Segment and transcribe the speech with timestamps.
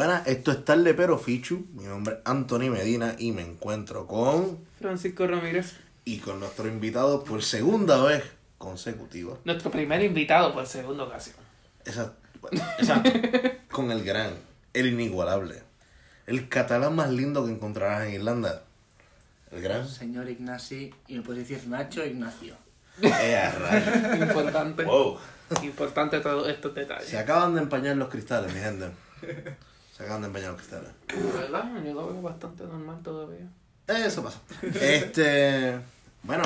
[0.00, 1.66] Buenas, esto es Tarde Pero Fichu.
[1.74, 4.58] Mi nombre es Anthony Medina y me encuentro con.
[4.78, 5.74] Francisco Ramírez.
[6.06, 8.24] Y con nuestro invitado por segunda vez
[8.56, 9.36] consecutiva.
[9.44, 11.36] Nuestro primer invitado por segunda ocasión.
[11.84, 12.16] Exacto.
[12.78, 13.10] Exacto.
[13.70, 14.32] con el gran,
[14.72, 15.62] el inigualable,
[16.26, 18.62] el catalán más lindo que encontrarás en Irlanda.
[19.52, 19.86] El gran.
[19.86, 22.54] Señor Ignasi, y me puedes decir Nacho Ignacio.
[23.02, 24.18] Eh.
[24.18, 24.82] Importante.
[24.82, 25.18] wow.
[25.62, 27.06] Importante todos estos detalles.
[27.06, 28.86] Se acaban de empañar los cristales, mi gente.
[30.00, 30.88] Se acaban de empañar los cristales.
[31.34, 31.64] ¿Verdad?
[31.84, 33.46] Yo lo veo bastante normal todavía.
[33.86, 34.40] Eso pasa.
[34.62, 35.78] Este.
[36.22, 36.44] Bueno,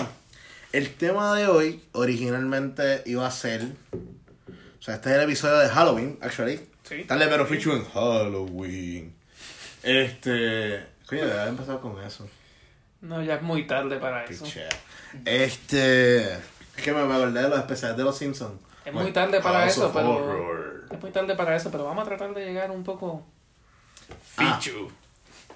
[0.73, 3.63] el tema de hoy originalmente iba a ser.
[3.93, 6.69] O sea, este es el episodio de Halloween, actually.
[6.83, 7.05] Sí.
[7.05, 9.15] Dale, pero fichu en Halloween.
[9.85, 10.87] Este.
[11.07, 12.29] Coño, debe haber empezado con eso.
[13.03, 14.47] No, ya es muy tarde para eso.
[14.47, 14.69] Pichea.
[15.25, 16.33] Este.
[16.33, 18.61] Es que me acordé de los especiales de los Simpsons.
[18.85, 20.17] Es muy tarde para House eso, pero.
[20.17, 20.85] Horror.
[20.91, 23.25] Es muy tarde para eso, pero vamos a tratar de llegar un poco.
[24.37, 24.91] Fichu.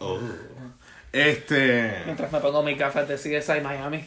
[0.01, 0.19] Oh.
[1.13, 2.03] Este.
[2.05, 4.05] Mientras me pongo mis gafas de CSI Miami.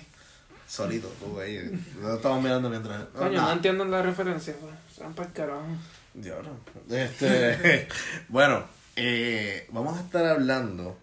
[0.67, 1.70] Solito, tú ahí.
[2.02, 3.03] Lo estamos mirando mientras.
[3.08, 3.48] Coño, nada.
[3.48, 4.73] no entiendo la referencia, pues.
[4.95, 5.66] Sean para el carajo.
[6.14, 6.50] Diablo.
[6.89, 7.88] Este,
[8.30, 8.64] bueno,
[8.95, 10.98] eh, vamos a estar hablando.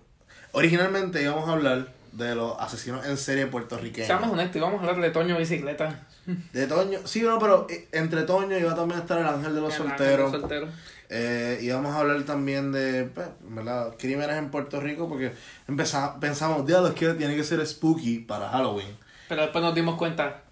[0.52, 4.06] Originalmente íbamos a hablar de los asesinos en serie puertorriqueños.
[4.06, 6.06] Seamos honestos, y vamos a hablar de Toño Bicicleta.
[6.52, 9.60] De Toño, sí, no, pero eh, entre Toño iba también a estar el ángel de
[9.60, 10.30] los El ángel solteros.
[10.30, 10.68] soltero.
[11.10, 13.94] Eh, y vamos a hablar también de, pues, ¿verdad?
[13.98, 15.32] Crímenes en Puerto Rico porque
[15.66, 18.94] empezamos, pensamos, diablo, es que tiene que ser spooky para Halloween.
[19.28, 20.42] Pero después nos dimos cuenta,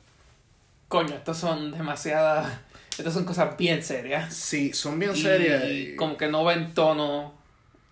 [0.89, 2.59] coño, estos son demasiadas,
[2.97, 4.33] estas son cosas bien serias.
[4.33, 5.65] Sí, son bien Y serias.
[5.67, 7.35] y- como que no va en tono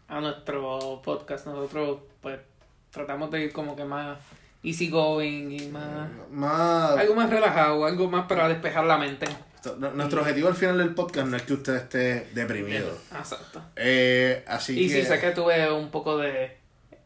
[0.09, 1.47] a nuestro podcast.
[1.47, 2.39] Nosotros pues
[2.91, 4.17] tratamos de ir como que más
[4.65, 6.09] easy going y más...
[6.31, 9.27] Más, Algo más relajado, algo más para despejar la mente.
[9.95, 12.99] nuestro objetivo al final del podcast no es que usted esté deprimido.
[13.17, 13.63] Exacto.
[13.77, 15.03] Eh, así Y que...
[15.03, 16.57] sí, sé que tuve un poco de...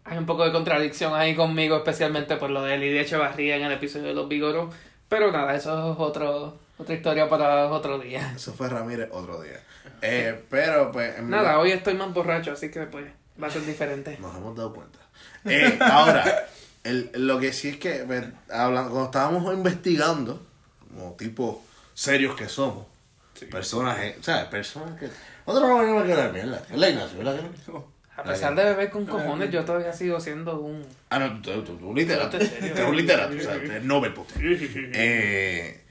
[0.04, 3.72] Hay un poco de contradicción ahí conmigo, especialmente por lo de Lidia Echevarría en el
[3.72, 4.74] episodio de Los Vigoros.
[5.08, 8.32] Pero nada, eso es otro, otra historia para otro día.
[8.34, 9.60] Eso fue Ramírez otro día.
[10.00, 13.04] Eh, pero pues en Nada, hoy estoy más borracho, así que pues
[13.42, 14.16] va a ser diferente.
[14.20, 14.98] nos hemos dado cuenta.
[15.44, 16.46] Eh, ahora,
[16.88, 20.44] el, lo que sí es que pues, hablando, cuando estábamos investigando,
[20.88, 22.86] como tipo serios que somos,
[23.50, 24.46] personas, eh, ¿sabes?
[24.46, 25.08] Personas que...
[25.46, 26.62] Nosotros no venimos a quedar mierda.
[26.70, 27.98] Es la Ignacio, ¿verdad no?
[28.16, 30.84] A pesar de beber con cojones, yo todavía sigo siendo un...
[31.08, 32.36] Ah, no, tú, tú, tú, literato.
[32.88, 34.34] Un literato, o sea, eres Nobel, puto.
[34.40, 35.84] Eh,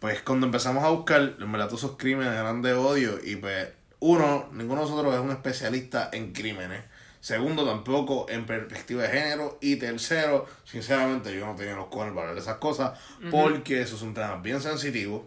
[0.00, 3.68] pues cuando empezamos a buscar, en verdad, todos esos crímenes eran de odio y pues,
[4.00, 6.82] uno, ninguno de nosotros es un especialista en crímenes.
[7.20, 9.58] Segundo, tampoco en perspectiva de género.
[9.60, 12.98] Y tercero, sinceramente, yo no tenía los cojones para hablar de esas cosas
[13.30, 15.22] porque esos son temas bien sensitivos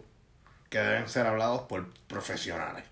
[0.68, 2.84] que deben ser hablados por profesionales.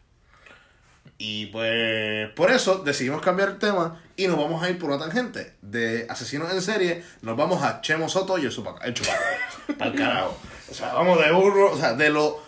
[1.22, 4.98] Y pues por eso decidimos cambiar el tema y nos vamos a ir por una
[4.98, 5.52] tangente.
[5.60, 8.46] De asesinos en serie, nos vamos a Chemo Soto y el.
[8.46, 9.38] El Chupacabra.
[9.78, 10.38] Pa'l carajo.
[10.70, 12.42] O sea, vamos de burro, o sea, de lo,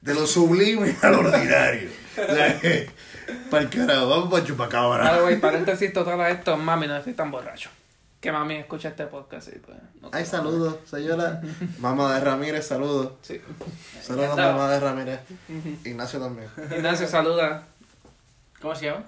[0.00, 1.88] de lo sublime al ordinario.
[3.50, 5.08] Para el carajo, vamos para el Chupacabra.
[5.14, 7.70] Ah, güey, paréntesis total a esto, mami, no estoy tan borracho.
[8.20, 9.76] Que mami escucha este podcast y pues...
[10.00, 11.40] no Ay, saludos, señora.
[11.78, 13.14] Mamá de Ramírez, saludos.
[13.22, 13.40] Sí.
[14.00, 14.52] Saludos, Encantado.
[14.52, 15.20] mamá de Ramírez.
[15.84, 16.48] Ignacio también.
[16.70, 17.64] Ignacio, saluda.
[18.60, 19.02] ¿Cómo se llama?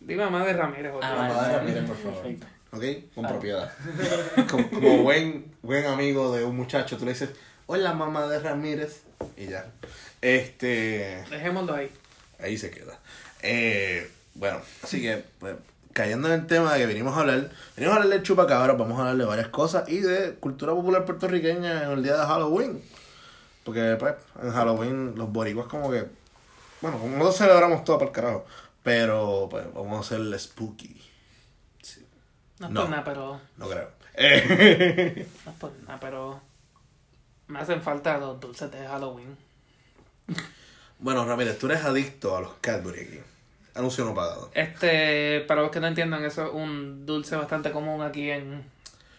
[0.00, 0.92] Dime mamá de Ramírez.
[0.94, 1.34] otra Ah, vez.
[1.34, 2.22] Mamá de Ramírez, por favor.
[2.22, 2.46] Perfecto.
[2.72, 3.14] ¿Ok?
[3.14, 3.70] Con propiedad.
[4.50, 7.30] Como, como buen, buen amigo de un muchacho, tú le dices,
[7.66, 9.02] hola mamá de Ramírez.
[9.36, 9.66] Y ya.
[10.22, 11.22] Este.
[11.28, 11.90] Dejémoslo ahí.
[12.42, 12.98] Ahí se queda.
[13.42, 15.56] Eh, bueno, así que, pues,
[15.92, 18.96] cayendo en el tema de que venimos a hablar, venimos a hablar del chupacabra, vamos
[18.98, 22.82] a hablar de varias cosas y de cultura popular puertorriqueña en el día de Halloween.
[23.64, 26.06] Porque, pues, en Halloween los boricuas como que,
[26.80, 28.46] bueno, como nosotros celebramos todo para el carajo,
[28.82, 30.96] pero, pues, vamos a hacer el spooky.
[32.60, 32.80] No es No.
[32.82, 33.40] por nada, pero...
[33.56, 33.88] No creo.
[34.14, 36.40] Eh, No es por nada, pero...
[37.48, 39.36] Me hacen falta los dulces de Halloween.
[41.00, 43.20] bueno, Ramírez, tú eres adicto a los Cadbury aquí.
[43.74, 44.50] Anuncio no pagado.
[44.54, 48.64] Este, para los que no entiendan, eso es un dulce bastante común aquí en,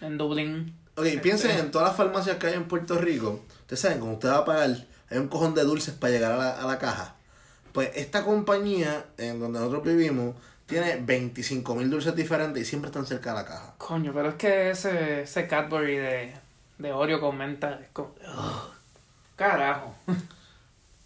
[0.02, 0.76] en Dublín.
[0.96, 3.44] Ok, piensen en todas las farmacias que hay en Puerto Rico.
[3.62, 4.70] Ustedes saben, cuando usted va a pagar,
[5.10, 7.16] hay un cojón de dulces para llegar a la, a la caja.
[7.72, 10.36] Pues esta compañía, en donde nosotros vivimos,
[10.66, 13.74] tiene 25 mil dulces diferentes y siempre están cerca de la caja.
[13.78, 16.34] Coño, pero es que ese, ese Cadbury de,
[16.78, 18.10] de Oreo con menta es como...
[18.10, 18.74] ugh,
[19.36, 19.96] carajo.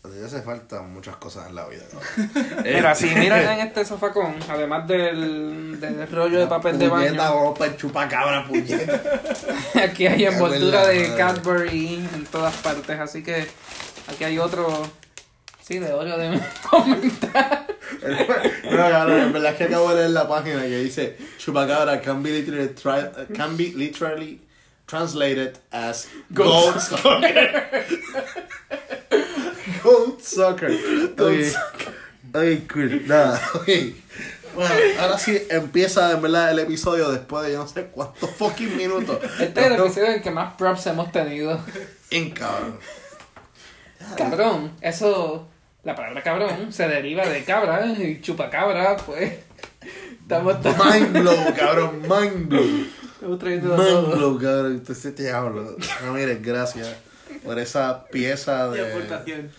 [0.06, 1.84] A ti te hace falta muchas cosas en la vida.
[1.92, 2.63] cabrón.
[2.63, 7.54] Mira, si miran en este sofacón, además del, del rollo de papel de Puñeta, baño,
[7.63, 9.02] el chupacabra, puñeta.
[9.84, 11.16] aquí hay envoltura de.
[11.16, 13.48] Cadbury en todas partes, así que
[14.07, 14.68] aquí hay otro,
[15.62, 17.66] sí, de Oreo de con menta.
[18.69, 22.22] No, cabrón, en verdad es que acabo de leer la página que dice Chupacabra can
[22.22, 24.42] be literally, tri- can be literally
[24.86, 26.75] translated as Goat
[29.86, 30.72] goat soccer.
[31.16, 31.94] goat soccer.
[32.34, 32.58] Okay.
[32.64, 33.08] Ok, cool.
[33.08, 33.70] Nada, ok.
[34.56, 38.78] Bueno, ahora sí empieza en verdad el episodio después de yo no sé cuántos fucking
[38.78, 39.18] minutos.
[39.40, 41.60] Este es el episodio en el que más props hemos tenido.
[42.10, 42.80] En cabrón.
[44.18, 45.48] Cabrón, eso.
[45.84, 49.34] La palabra cabrón se deriva de cabra y chupacabra, pues.
[50.22, 52.86] Estamos, Mind blow, cabrón, mind blow.
[53.14, 54.72] estamos trayendo Mind blow, cabrón.
[54.74, 55.76] Entonces te hablo.
[56.06, 56.88] No, mire, gracias
[57.44, 58.90] por esa pieza De de.
[58.92, 59.52] aportación.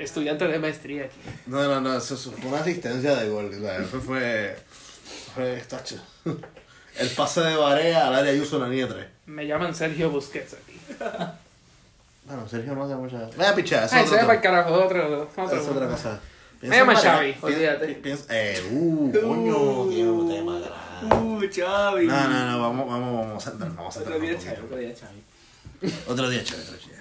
[0.00, 1.16] Estudiante de maestría aquí.
[1.46, 3.50] No, no, no, eso fue una asistencia de gol.
[3.52, 4.56] Eso fue.
[5.34, 5.96] Fue tacho.
[6.96, 9.06] El pase de Barea al área Ayuso en la línea 3.
[9.26, 10.78] Me llaman Sergio Busquets aquí.
[12.24, 13.28] Bueno, Sergio no hace mucha.
[13.36, 15.22] Vaya pichada, eso Ay, es se va para el carajo, otro.
[15.22, 15.56] otro.
[15.60, 16.20] Es otra cosa.
[16.62, 18.02] Me llama Xavi, olvídate.
[18.28, 21.16] eh, uh, coño, tiene un tema grande.
[21.16, 22.06] Uh, Chavi.
[22.06, 24.62] No, no, no, vamos, vamos, vamos a vamos a Otro día poquito.
[24.64, 25.22] otro día Chavi.
[26.06, 26.99] Otro día, Xavi, otro día, Xavi.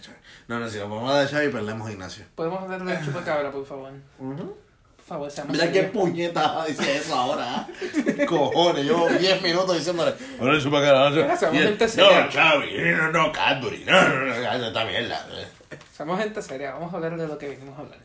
[0.50, 2.26] No, no, si nos ponemos a de Xavi, perdemos a Ignacio.
[2.34, 3.92] Podemos hacerle el chupacabra, por favor.
[4.18, 7.68] Por favor, seamos Mira qué puñeta dice eso ahora.
[7.70, 8.26] ¿eh?
[8.28, 10.16] Cojones, llevo 10 minutos diciéndole.
[10.40, 11.12] Ahora el chupacabra.
[11.12, 12.26] Mira, seamos gente seria.
[12.26, 13.84] No, Xavi, no, no, Cadbury.
[13.86, 15.28] No, no, no, no, esta mierda.
[15.96, 18.00] Somos gente seria, vamos a hablar de lo que vinimos a hablar.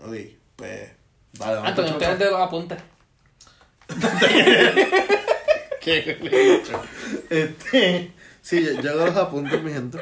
[0.00, 0.16] Ok,
[0.54, 0.90] pues.
[1.38, 2.78] Vale, vamos Antonio, usted es de los apuntes.
[5.80, 6.62] ¿Qué le he?
[7.30, 8.12] Este.
[8.42, 9.98] Sí, yo, yo hago los apuntes, mi gente.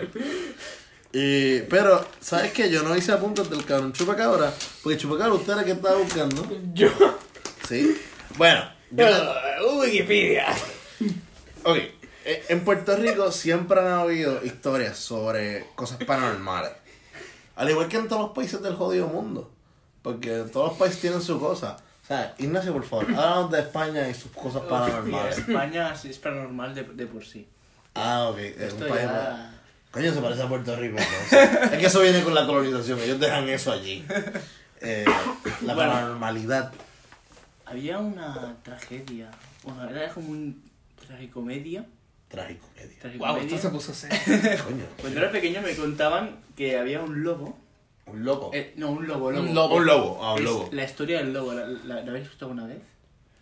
[1.13, 2.71] Y, pero, ¿sabes qué?
[2.71, 4.53] Yo no hice apuntes del cabrón chupacabra.
[4.83, 6.47] Porque chupacabra, usted era el que estaba buscando.
[6.75, 6.89] Yo.
[7.69, 7.97] Sí.
[8.37, 9.07] Bueno, yo.
[9.67, 10.47] Uh, Wikipedia.
[11.65, 11.77] Ok,
[12.25, 16.73] eh, en Puerto Rico siempre han habido historias sobre cosas paranormales.
[17.57, 19.51] Al igual que en todos los países del jodido mundo.
[20.03, 21.79] Porque todos los países tienen su cosa.
[22.05, 25.39] O sea, Ignacio, por favor, háblanos de España y sus cosas paranormales.
[25.39, 27.49] España sí es paranormal de, de por sí.
[27.95, 29.03] Ah, ok, es Esto un país.
[29.03, 29.56] ya...
[29.91, 30.97] Coño, se parece a Puerto Rico.
[30.99, 31.63] entonces.
[31.73, 34.05] es que eso viene con la colonización, ellos dejan eso allí.
[34.81, 35.05] Eh,
[35.65, 35.91] la Bueno.
[35.93, 36.73] paranormalidad.
[37.65, 39.31] Había una tragedia.
[39.65, 40.63] Bueno, era como un
[41.07, 41.85] tragicomedia.
[42.29, 42.89] Trágico, media.
[42.95, 43.43] Wow, tragicomedia.
[43.57, 44.19] esto se puso serio.
[44.65, 47.57] Coño, Cuando era pequeño me contaban que había un lobo.
[48.07, 48.51] un loco.
[48.53, 49.43] Eh, no, un lobo, lobo.
[49.49, 49.75] Un lobo.
[49.77, 50.69] Un lobo, ah, un lobo.
[50.73, 52.83] La historia del lobo, ¿la, la, la habéis escuchado alguna vez?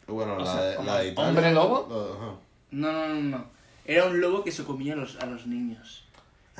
[0.07, 1.29] Bueno, o la, sea, de, la de Italia.
[1.31, 2.17] hombre lobo.
[2.17, 2.33] Ajá.
[2.71, 3.47] No, no, no, no.
[3.87, 6.04] Era un lobo que se comía a los, a los niños.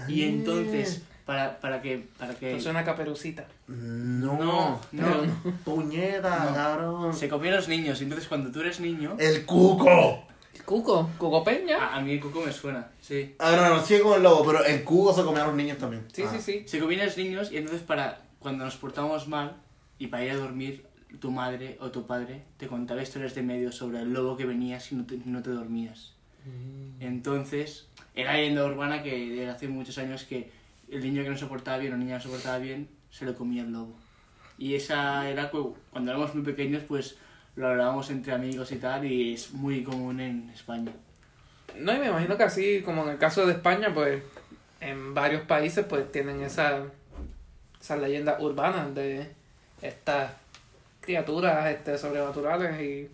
[0.09, 0.27] Y Ah.
[0.27, 2.07] entonces, para, para que...
[2.19, 3.47] Para que Esto es una caperucita.
[3.69, 5.53] No, No, no.
[5.65, 6.55] Puñeta, No.
[6.55, 7.15] cabrón.
[7.15, 8.01] Se comía a los niños.
[8.01, 9.17] Y entonces cuando tú eres niño...
[9.19, 10.27] El cuco.
[10.65, 11.77] Cuco, Cuco Peña.
[11.79, 13.35] A, a mí el coco me suena, sí.
[13.39, 15.77] Ah, no, no, sigue con el lobo, pero el cuco se comía a los niños
[15.79, 16.05] también.
[16.13, 16.31] Sí, Ah.
[16.33, 16.65] sí, sí.
[16.67, 19.57] Se comían a los niños y entonces para cuando nos portábamos mal
[19.99, 20.87] y para ir a dormir,
[21.21, 24.81] tu madre o tu padre te contaba historias de medio sobre el lobo que venía
[24.81, 26.13] si no te, no te dormías.
[27.01, 30.51] Entonces, era leyenda urbana que desde hace muchos años que
[30.91, 33.25] el niño que no se portaba bien o niña que no se portaba bien, se
[33.25, 33.97] lo comía el lobo.
[34.59, 37.17] Y esa era cu- cuando éramos muy pequeños, pues
[37.57, 40.93] lo hablábamos entre amigos y tal, y es muy común en España.
[41.79, 44.23] No, y me imagino que así, como en el caso de España, pues
[44.81, 46.83] en varios países pues tienen esa,
[47.81, 49.27] esas leyendas urbanas de
[49.83, 50.33] estas
[51.01, 53.11] criaturas este, sobrenaturales y...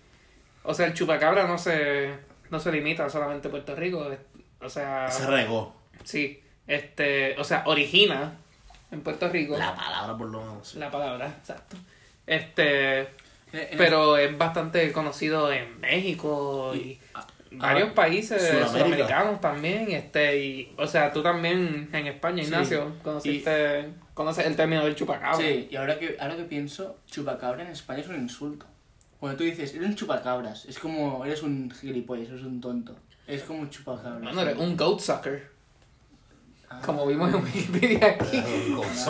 [0.62, 2.10] O sea, el chupacabra no se,
[2.50, 4.10] no se limita solamente a Puerto Rico,
[4.60, 5.10] o sea...
[5.10, 5.74] Se regó.
[6.04, 8.34] Sí, este, o sea, origina
[8.90, 10.74] en Puerto Rico La palabra por lo menos.
[10.74, 11.76] la palabra, exacto.
[12.26, 13.00] Este,
[13.52, 18.68] Eh, eh, pero es bastante conocido en México y ah, varios países Sudamérica.
[18.70, 22.48] sudamericanos también, este, y, o sea, tú también en España, Sí.
[22.48, 25.36] Ignacio, conociste, conoces el término del chupacabra.
[25.36, 28.66] Sí, y ahora que, ahora que pienso, chupacabra en España es un insulto.
[29.18, 32.94] Cuando tú dices, eres un chupacabras, es como, eres un gilipollas, eres un tonto.
[33.30, 34.36] Es como un chupacabras.
[34.36, 35.50] Eres un goat sucker,
[36.68, 38.42] Ah, como vimos en Wikipedia aquí.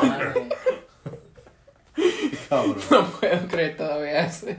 [0.02, 0.56] vale.
[2.48, 2.76] Cabrón.
[2.90, 4.56] No puedo creer todavía ese,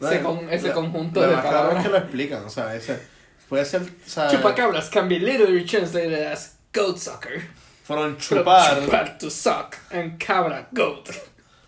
[0.00, 1.82] ese, con- ese Lo- conjunto lo de es palabras.
[1.84, 3.00] que lo explican, o sea, ese,
[3.48, 7.42] puede ser, o sea, Chupacabras can be literally translated as goat sucker.
[7.84, 8.80] fueron From chupar.
[8.84, 11.08] chupar to suck, and cabra, goat.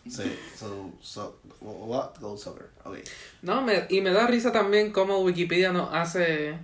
[0.06, 2.18] Sí, so, so, what?
[2.20, 2.68] Gold sucker.
[2.84, 2.98] Ok.
[3.42, 6.58] No, me, y me da risa también cómo Wikipedia nos hace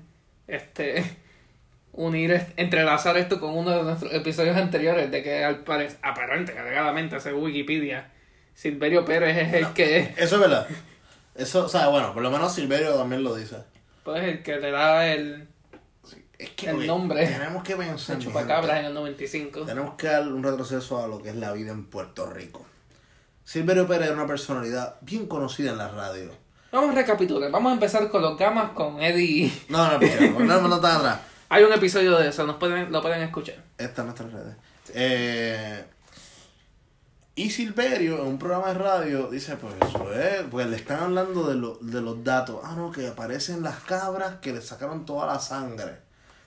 [0.50, 1.04] este
[1.92, 7.18] unir, entrelazar esto con uno de nuestros episodios anteriores, de que al parecer, aparente, alegadamente,
[7.20, 8.10] según Wikipedia,
[8.54, 10.66] Silverio Pérez es el que Eso es verdad.
[11.34, 13.56] Eso, o sea, bueno, por lo menos Silverio también lo dice.
[14.04, 15.48] pues el que le da el,
[16.38, 17.26] Es que El nombre.
[17.26, 18.16] Tenemos que pensar.
[18.18, 19.64] mi chupacabras en el 95.
[19.64, 22.66] Tenemos que dar un retroceso a lo que es la vida en Puerto Rico.
[23.44, 26.30] Silverio Pérez era una personalidad bien conocida en la radio.
[26.72, 27.50] Vamos a recapitular.
[27.50, 29.52] Vamos a empezar con los gamas con Eddie.
[29.68, 29.98] No, no,
[30.60, 31.20] no, no está atrás.
[31.48, 33.56] Hay un episodio de eso, nos pueden, lo pueden escuchar.
[33.76, 34.54] Está en nuestras redes.
[34.94, 35.84] Eh,
[37.34, 41.44] y Silverio, en un programa de radio, dice, pues eso es, pues le están hablando
[41.48, 42.60] de, lo- de los datos.
[42.62, 45.98] Ah, no, que aparecen las cabras que le sacaron toda la sangre.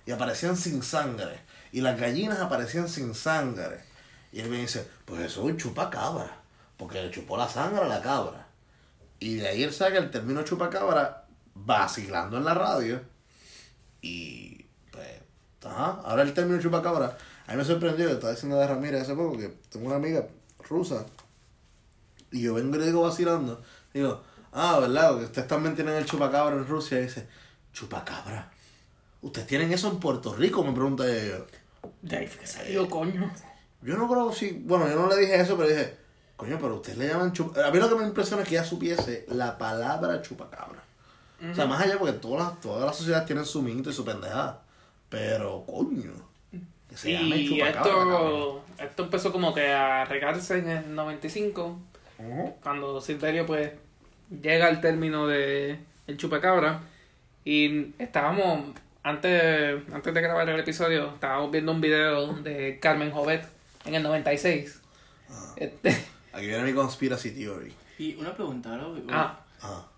[0.05, 1.39] Y aparecían sin sangre.
[1.71, 3.79] Y las gallinas aparecían sin sangre.
[4.31, 6.37] Y él me dice, pues eso es un chupacabra.
[6.77, 8.42] Porque le chupó la sangre a la cabra.
[9.23, 11.23] Y de ahí él saca el término chupacabra
[11.55, 12.99] vacilando en la radio.
[14.01, 15.07] Y pues,
[15.63, 17.17] ajá, ahora el término chupacabra.
[17.47, 20.27] A mí me sorprendió, estaba diciendo de Ramírez hace poco que tengo una amiga
[20.67, 21.05] rusa.
[22.31, 23.63] Y yo vengo y le digo vacilando.
[23.93, 25.17] Digo, ah, ¿verdad?
[25.17, 26.99] Que ustedes también tienen el chupacabra en Rusia.
[26.99, 27.25] Y dice,
[27.71, 28.51] chupacabra.
[29.21, 30.65] ¿Ustedes tienen eso en Puerto Rico?
[30.65, 31.45] Me pregunta ella.
[32.01, 33.31] De ahí fue que salió, coño.
[33.83, 34.51] Yo no creo si.
[34.51, 36.02] Bueno, yo no le dije eso, pero dije,
[36.35, 37.69] coño, pero ustedes le llaman chupacabra.
[37.69, 40.81] A mí lo que me impresiona es que ella supiese la palabra chupacabra.
[41.51, 44.05] O sea, más allá porque todas las, todas las sociedades tienen su mito y su
[44.05, 44.61] pendejada.
[45.09, 46.13] Pero, coño.
[46.89, 47.81] Que se llame Y chupacabra.
[47.83, 48.07] cabrón.
[48.07, 51.79] esto, esto empezó como que a regarse en el 95,
[52.19, 52.55] Ujú.
[52.63, 53.71] cuando Silverio pues
[54.41, 56.79] llega al término de el chupacabra.
[57.43, 58.67] Y estábamos,
[59.03, 63.45] antes, antes de grabar el episodio, estábamos viendo un video de Carmen Jovet
[63.85, 64.79] en el 96.
[65.57, 67.71] Este, Aquí viene mi conspiracy theory.
[67.99, 68.87] Y una pregunta ahora.
[69.09, 69.89] ah, Ah,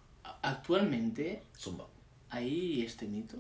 [0.44, 1.88] Actualmente, zumba.
[2.30, 3.38] ¿hay este mito?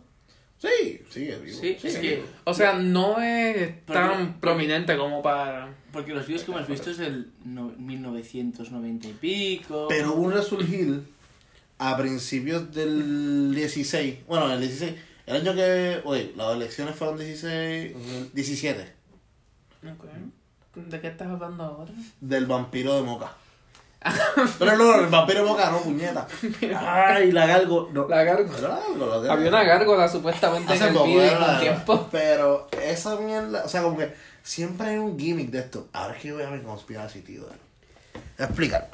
[0.58, 1.60] Sí, sigue vivo.
[1.60, 2.24] Sí, es que.
[2.46, 5.75] o sea, no es tan Porque- prominente como para...
[5.92, 9.88] Porque los vídeos que hemos visto es del no- 1990 y pico.
[9.90, 11.04] Pero hubo un resurgir
[11.78, 14.25] a principios del 16.
[14.28, 14.94] Bueno, el 16.
[15.28, 16.02] El año que.
[16.06, 17.94] Oye, las elecciones fueron 16.
[18.34, 18.94] 17.
[19.92, 20.06] Ok.
[20.75, 21.91] ¿De qué estás hablando ahora?
[22.22, 23.32] Del vampiro de Moca.
[24.60, 26.27] Pero no, el vampiro de Moca no, puñeta.
[26.77, 27.89] Ay, la galgo.
[27.91, 28.08] No.
[28.08, 28.58] La gárgola.
[28.60, 31.48] Era la gárgola, era- Había una gárgola supuestamente Hace en el poco, video era con
[31.48, 32.08] la- tiempo.
[32.12, 34.13] Pero esa mierda, o sea, como que
[34.44, 35.88] siempre hay un gimmick de esto.
[35.94, 37.46] Ahora es que voy a ver conspiracy, tío.
[38.38, 38.89] Explicar.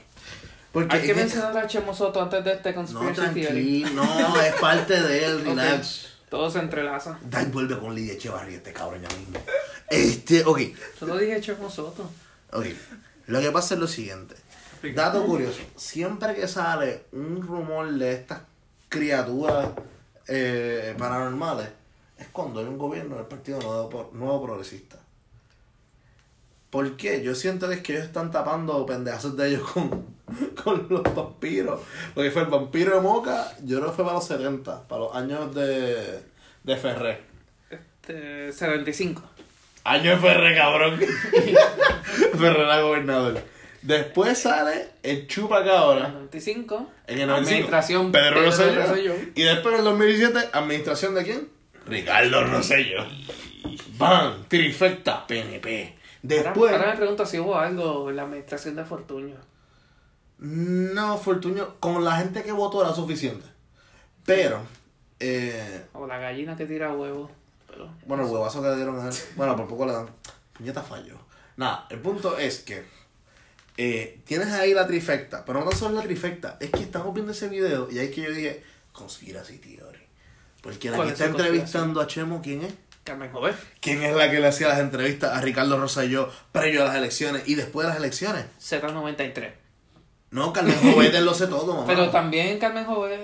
[0.72, 3.82] Porque Hay que es que- mencionar a Chemo Soto antes de este No, conspiracy theory.
[3.84, 6.08] tranquilo, no, es parte de él, relax.
[6.32, 7.20] Todo se entrelaza.
[7.30, 9.38] Da y vuelve con Lidia Echevarría, este cabrón ya mismo.
[9.90, 10.62] Este, ok,
[10.98, 12.10] Solo dije Chemo Soto.
[12.54, 12.68] ok.
[13.28, 14.36] Lo que pasa es lo siguiente.
[14.96, 15.60] Dato curioso.
[15.76, 18.44] Siempre que sale un rumor de estas
[18.88, 19.72] criaturas
[20.26, 21.68] eh, paranormales,
[22.18, 25.00] es cuando hay un gobierno del Partido Nuevo, Nuevo Progresista.
[26.70, 27.22] ¿Por qué?
[27.22, 30.11] Yo siento que es que ellos están tapando pendejazos de ellos con,
[30.64, 31.80] con los vampiros.
[32.14, 35.16] Porque fue el vampiro de Moca, yo creo que fue para los 70, para los
[35.16, 36.22] años de,
[36.64, 37.22] de Ferré.
[37.70, 39.22] Este, 75.
[39.84, 41.00] Año de Ferré, cabrón.
[42.38, 43.42] Ferré era gobernador.
[43.82, 46.10] Después sale el chupacabra.
[46.10, 46.92] 95.
[47.08, 47.34] En el 95.
[47.34, 48.82] Administración Pedro, Pedro Rosselló.
[48.82, 49.14] Rosselló.
[49.34, 51.50] Y después en el 2017, ¿administración de quién?
[51.88, 53.06] Ricardo Rosello.
[53.98, 54.46] ¡Bam!
[54.48, 55.96] Trifecta PNP.
[56.22, 56.72] Después.
[56.72, 59.38] Ahora, ahora me pregunto si hubo algo en la administración de Fortunio.
[60.42, 63.46] No, Fortunio, con la gente que votó era suficiente.
[64.26, 64.62] Pero,
[65.20, 67.30] eh, O la gallina que tira huevos.
[67.68, 67.90] Pero.
[68.08, 69.16] bueno, el huevazo que le dieron a él.
[69.36, 70.10] Bueno, por poco le dan.
[70.54, 71.16] Puñeta falló.
[71.58, 72.84] Nada, el punto es que
[73.78, 77.48] eh, tienes ahí la trifecta, pero no solo la trifecta, es que estamos viendo ese
[77.48, 80.02] video y ahí es que yo dije, conspiracy theory.
[80.62, 82.74] Porque la ¿Cuál que es está entrevistando a Chemo, ¿quién es?
[83.04, 83.56] Carmen Jovet.
[83.80, 87.48] ¿Quién es la que le hacía las entrevistas a Ricardo Rosselló previo a las elecciones
[87.48, 88.46] y después de las elecciones?
[88.60, 89.61] Z93.
[90.32, 91.86] No, Carmen Jovet él lo sé todo, mamá.
[91.86, 93.20] Pero también Carmen Jovet,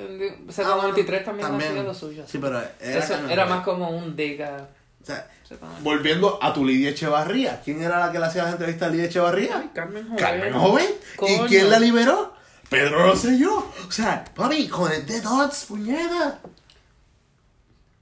[0.48, 2.26] Z93 Ah, bueno, también, hacía lo suyo.
[2.28, 4.68] Sí, pero era, Eso era más como un diga.
[5.02, 5.84] O sea, Z93.
[5.84, 7.62] volviendo a tu Lidia Echevarría.
[7.64, 9.58] ¿Quién era la que le hacía las entrevistas a Lidia Echevarría?
[9.58, 10.20] Ay, Carmen Jovet.
[10.20, 11.04] Carmen Jovet.
[11.30, 12.34] ¿Y quién la liberó?
[12.70, 13.56] Pedro Rosselló.
[13.88, 16.42] O sea, papi, con el de dots, puñeta.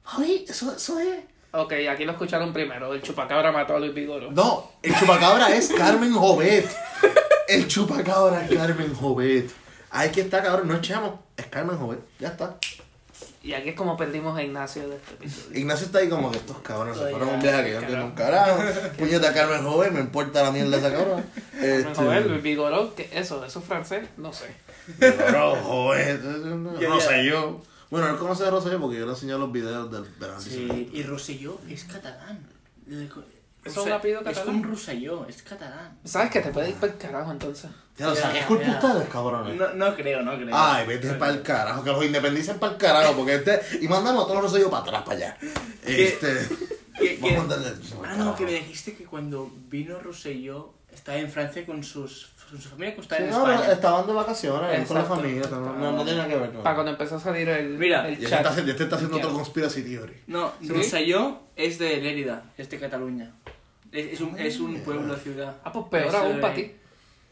[0.04, 1.20] Papi, eso, eso es.
[1.52, 2.92] Ok, aquí lo escucharon primero.
[2.94, 4.32] El chupacabra mató a Luis Vigoro.
[4.32, 6.68] No, el chupacabra es Carmen Jovet.
[7.48, 9.50] El chupacabra es Carmen Jovet.
[9.92, 10.82] Ahí que está, cabrón, no es
[11.38, 12.00] es Carmen Jovet.
[12.20, 12.58] Ya está.
[13.44, 15.60] Y aquí es como perdimos a Ignacio de este episodio.
[15.60, 18.06] Ignacio está ahí como que estos cabrones se fueron un viaje que yo no entiendo
[18.08, 18.60] un carajo.
[18.98, 21.24] Puñeta Carmen Jovet, me importa la mierda de esa cabrón.
[21.52, 23.46] Carmen Este, Jovet, Luis Vigoro, ¿qué eso?
[23.46, 24.10] ¿Eso es francés?
[24.18, 24.48] No sé.
[25.00, 26.22] Pero, Jovet,
[26.80, 27.62] Ya, Rosselló.
[27.92, 30.42] Bueno, él conoce a Rosselló porque yo le enseñé los videos del verano.
[30.42, 32.40] Sí, y Rosselló es catalán.
[33.66, 34.56] ¿Es un apellido Es catalán?
[34.56, 35.98] un Rosselló, es catalán.
[36.04, 37.72] ¿Sabes que te puede ir para el carajo entonces?
[37.98, 39.56] Ya lo Ya, sabes, es culpa ustedes, cabrones.
[39.56, 40.50] No, no creo, no creo.
[40.54, 43.60] Ay, vete para el carajo, que los independicen para el carajo, porque este.
[43.82, 45.38] Y mandamos a todos los Rosselló para atrás, para allá.
[45.84, 46.48] Este.
[46.96, 47.74] Que- Vamos a mandarle.
[48.06, 52.62] Ah, no, que me dijiste que cuando vino Rosselló Está en Francia con sus, con
[52.62, 53.74] su familia que está Sí, en no, España.
[53.74, 55.16] estaban de vacaciones con la Exacto.
[55.18, 57.78] familia, no, no, no tiene nada que ver con Para cuando empezó a salir el,
[57.78, 58.44] Mira, el Ya chat.
[58.44, 60.14] te está, ya te está haciendo otro conspiracy theory.
[60.28, 61.14] No, ¿Sí?
[61.58, 63.34] Es de Lérida, es de Cataluña.
[63.96, 65.56] Es, es un, es un pueblo, ciudad.
[65.64, 66.72] Ah, pues peor aún para ti.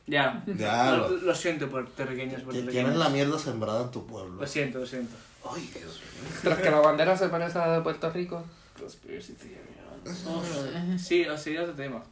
[0.07, 0.43] Ya.
[0.45, 2.73] Ya, lo, lo- siento por puertorriqueños, Que puertorriqueños.
[2.73, 4.41] Tienes la mierda sembrada en tu pueblo.
[4.41, 5.15] Lo siento, lo siento.
[5.49, 6.39] Ay, Dios mío.
[6.41, 8.43] Tras que la bandera se parece a la de Puerto Rico.
[8.79, 10.97] Conspiracy theory.
[10.99, 12.03] Sí, o sería otro tema.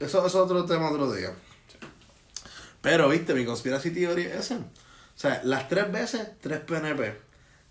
[0.00, 1.32] Eso, es otro tema otro día.
[2.80, 4.56] Pero, viste, mi conspiracy theory es ese.
[4.56, 4.62] O
[5.16, 7.16] sea, las tres veces, tres PNP.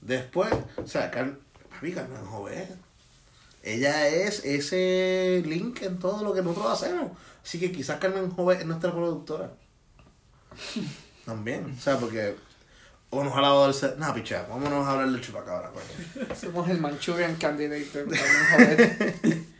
[0.02, 1.36] Después, o sea, Car
[1.72, 2.70] papi, Carmen Jovet.
[3.64, 7.12] Ella es ese link en todo lo que nosotros hacemos.
[7.44, 9.52] Así que quizás Carmen Jovet es nuestra productora.
[11.26, 11.74] También.
[11.78, 12.36] O sea, porque.
[13.10, 13.98] O nos ha lavado el set.
[13.98, 16.36] Nah, picha, vámonos a hablar del chupacabra, coño.
[16.36, 18.06] Somos el Manchurian Candidate.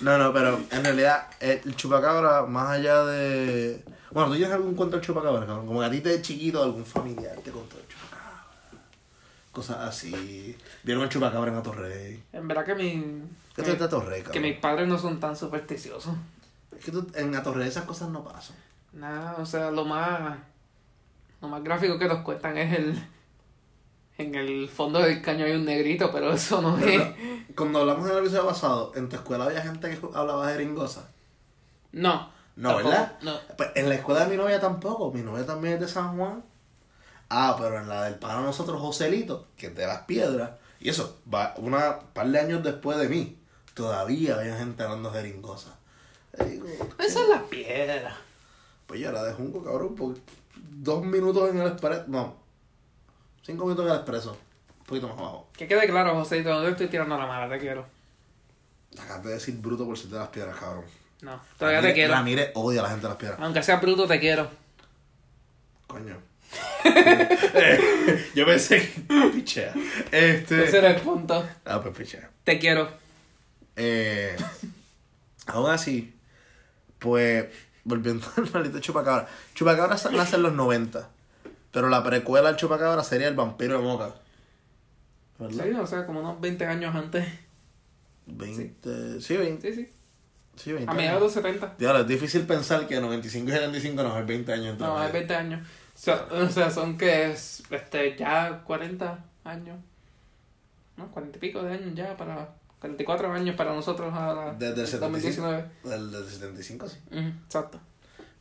[0.00, 3.80] No, no, pero en realidad el chupacabra, más allá de...
[4.10, 5.66] Bueno, ¿tú tienes algún cuento del chupacabra, cabrón?
[5.66, 8.13] Como que a ti de chiquito algún familiar te contó el chupacabra.
[9.54, 10.56] Cosas así.
[10.82, 12.22] Vieron el chupacabra en Atorrey.
[12.32, 13.22] En verdad que mi.
[13.54, 16.12] ¿Qué que- te de Atorrey, Que mis padres no son tan supersticiosos.
[16.76, 18.56] Es que tú, en Atorrey esas cosas no pasan.
[18.92, 20.36] Nada, o sea, lo más.
[21.40, 23.08] Lo más gráfico que nos cuentan es el.
[24.18, 27.02] En el fondo del caño hay un negrito, pero eso no es.
[27.56, 31.08] Cuando hablamos en el episodio pasado, ¿en tu escuela había gente que hablaba jeringosa?
[31.92, 32.28] No.
[32.56, 33.18] No, tampoco, ¿verdad?
[33.22, 33.36] No.
[33.56, 35.10] Pues en la escuela de mi novia tampoco.
[35.12, 36.42] Mi novia también es de San Juan.
[37.36, 40.52] Ah, pero en la del pana de nosotros, Joselito, que es de las piedras.
[40.78, 43.36] Y eso, va una par de años después de mí.
[43.74, 45.76] Todavía había gente hablando jeringosa.
[46.40, 46.66] Y digo,
[46.98, 48.16] Esa es la piedra.
[48.86, 50.14] pues yo era de Junco, cabrón, por
[50.54, 52.04] dos minutos en el expreso.
[52.06, 52.36] No,
[53.42, 54.36] cinco minutos en el expreso.
[54.80, 55.48] Un poquito más abajo.
[55.56, 57.84] Que quede claro, José, no te estoy tirando la mala, te quiero.
[58.96, 60.84] Acabas de decir bruto por ser de las piedras, cabrón.
[61.22, 62.12] No, todavía te quiero.
[62.14, 63.40] Ramírez odia a la gente de las piedras.
[63.40, 64.48] Aunque sea bruto, te quiero.
[65.88, 66.33] Coño.
[66.84, 69.30] Eh, yo pensé que.
[69.32, 69.72] Pichea.
[70.10, 70.64] Este.
[70.64, 71.46] Ese era el punto.
[71.64, 72.30] Ah, pues pichea.
[72.44, 72.88] Te quiero.
[73.76, 74.36] Eh,
[75.46, 76.14] aún así,
[76.98, 77.46] pues,
[77.84, 79.28] volviendo al maldito Chupacabra.
[79.54, 81.08] Chupacabra nace en los 90.
[81.72, 84.14] Pero la precuela al Chupacabra sería el vampiro de Moca.
[85.38, 85.64] ¿Verdad?
[85.64, 87.26] Sí, o sea, como unos 20 años antes.
[88.26, 89.20] 20.
[89.20, 89.72] Sí, 20.
[89.72, 89.92] Sí, sí.
[90.56, 90.90] Sí, 20.
[90.90, 91.74] A mediados de los 70.
[91.78, 95.12] Diablo, es difícil pensar que 95 y 75 no es 20 años entre No, es
[95.12, 95.66] 20 años.
[96.04, 99.78] O sea, o sea, son que es, este, ya 40 años.
[100.98, 101.10] ¿No?
[101.10, 102.54] 40 y pico de años ya para.
[102.80, 104.52] 44 años para nosotros ahora.
[104.58, 105.42] Desde el 75.
[105.42, 105.70] 2019.
[105.84, 106.98] Del, del 75, sí.
[107.10, 107.80] Ujú, exacto.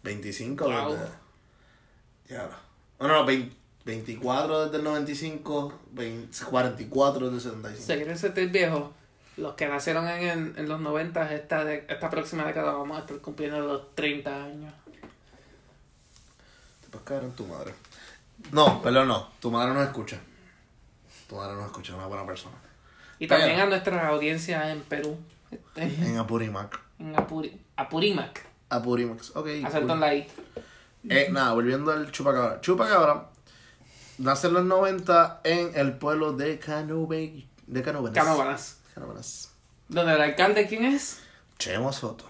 [0.04, 0.92] 25 Wow.
[0.92, 1.06] desde.
[2.28, 2.50] Ya.
[3.00, 7.86] No, no, no, 20 24 desde el 95, 20 44 desde el 75.
[7.88, 8.90] Si quieren sentir viejos,
[9.38, 13.02] los que nacieron en, en, en los 90, esta, de, esta próxima década vamos a
[13.02, 14.74] estar cumpliendo los 30 años.
[17.02, 17.74] Caer en tu madre.
[18.52, 19.30] No, perdón, no.
[19.40, 20.20] Tu madre nos escucha.
[21.28, 22.56] Tu madre nos escucha, es una buena persona.
[23.20, 25.18] Y también a nuestra audiencia en Perú,
[25.52, 26.80] este, En Apurimac.
[27.00, 28.46] en Apuri, Apurímac.
[28.70, 29.48] Apurimax, ok.
[29.66, 30.00] Acertan cool.
[30.00, 30.28] la I.
[31.10, 32.62] Eh, nada, volviendo al Chupacabra.
[32.62, 33.30] Chupacabra
[34.18, 37.82] nace en los 90 en el pueblo de Canube, de.
[37.84, 38.80] Canóvanas.
[38.94, 39.52] Canóvenas.
[39.90, 41.20] Donde el alcalde, ¿quién es?
[41.60, 42.26] Chemo Soto.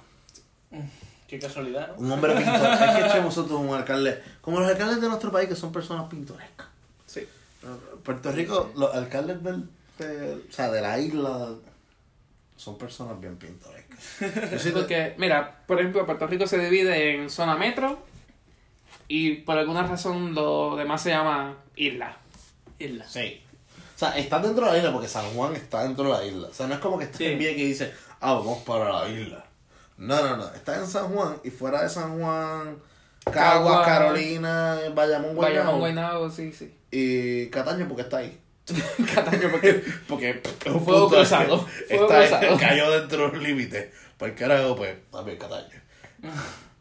[1.34, 2.06] Qué casualidad, ¿no?
[2.06, 2.56] Un hombre pintor.
[2.56, 4.22] es que es un alcalde.
[4.41, 6.67] Como los alcaldes de nuestro país que son personas pintorescas.
[7.08, 7.28] Sí.
[8.04, 9.67] Puerto Rico, los alcaldes del,
[9.98, 11.50] de, o sea, de la isla
[12.56, 14.00] son personas bien pintorescas.
[14.52, 18.00] Yo siento- Porque, mira, por ejemplo, Puerto Rico se divide en zona metro
[19.08, 22.15] y por alguna razón lo demás se llama isla.
[22.80, 23.08] Isla.
[23.08, 23.41] Sí.
[23.96, 26.48] O sea, está dentro de la isla porque San Juan está dentro de la isla.
[26.50, 27.26] O sea, no es como que esté Sí.
[27.26, 29.46] en Vieques y dice, ah, vamos para la isla.
[30.04, 30.46] No, no, no.
[30.54, 32.78] Está en San Juan y fuera de San Juan,
[33.24, 33.86] Caguas, Cagua.
[33.86, 35.78] Carolina, Bayamón, Bayamón, Guaynabo.
[35.78, 36.74] Guaynabo, sí, sí.
[36.92, 38.38] Y Cataño porque está ahí.
[39.16, 42.60] Cataño, porque Porque es un Fuego punto cruzado, que fuego está cruzado.
[42.60, 43.94] cayó dentro del límite.
[44.18, 45.82] Pues carajo, pues, también Cataño.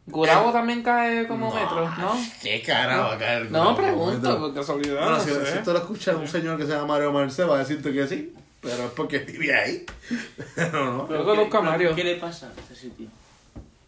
[0.05, 2.13] Gurabo también cae como No, metro, ¿no?
[2.41, 3.49] ¿Qué carajo va a caer?
[3.51, 4.95] No, pregunto, por casualidad.
[4.95, 5.45] Bueno, no si, sé.
[5.45, 8.05] si esto lo escucha un señor que se llama Mario Marcel, va a decirte que
[8.05, 8.33] sí.
[8.63, 9.85] Pero es porque vive ahí.
[10.73, 11.07] no, no.
[11.07, 11.95] Conozco a ¿Qué- Mario.
[11.95, 13.07] ¿Qué le pasa a ese sitio?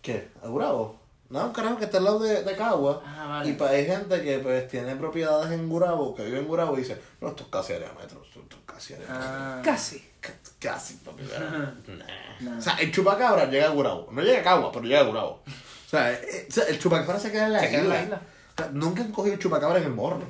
[0.02, 0.28] ¿Qué?
[0.44, 1.00] ¿A Gurabo?
[1.30, 3.02] No, un carajo que está al lado de, de Cagua.
[3.06, 3.50] Ah, vale.
[3.50, 6.82] Y pues hay gente que pues tiene propiedades en Gurabo, que vive en Gurabo y
[6.82, 9.24] dice, no, esto es casi área metro, esto esto es casi área metro.
[9.28, 9.62] Ah.
[9.64, 9.98] Casi.
[10.22, 11.24] C- Casi, papi.
[11.30, 12.52] pero- Nah.
[12.52, 12.58] Nah.
[12.58, 14.08] O sea, el chupacabra llega a Gurabo.
[14.12, 15.42] No llega a Cagua, pero llega a Gurabo.
[15.48, 17.78] O sea, eh, o sea, el chupacabra se queda en la Se isla.
[17.80, 18.22] queda en la isla.
[18.58, 20.22] O sea, nunca han cogido el chupacabra en el morro.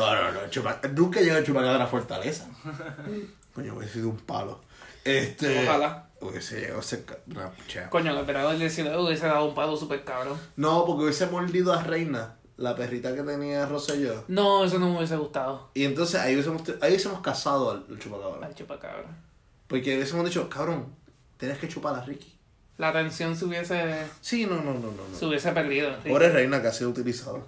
[0.00, 0.40] No, no, no.
[0.40, 2.46] el chupa- Nunca llega chupacabra a Fortaleza.
[3.54, 4.60] Coño, hubiese sido un palo.
[5.04, 5.64] Este.
[5.68, 6.08] Ojalá.
[6.20, 7.90] hubiese llegado a ser ca- una puchea.
[7.90, 10.38] Coño, el emperador 19 hubiese dado un palo súper cabrón.
[10.56, 14.24] No, porque hubiese mordido a Reina, la perrita que tenía Rosselló.
[14.28, 15.70] No, eso no me hubiese gustado.
[15.74, 18.46] Y entonces ahí hubiésemos, ahí hubiésemos casado al, al chupacabra.
[18.46, 19.04] Al chupacabra.
[19.68, 20.86] Porque hubiésemos dicho, cabrón,
[21.36, 22.32] tienes que chupar a Ricky.
[22.78, 25.08] La tensión se hubiese, Sí, no, no, no, no.
[25.10, 25.16] no.
[25.18, 25.94] se hubiese perdido.
[26.08, 27.38] Pobre Reina que ha sido utilizada.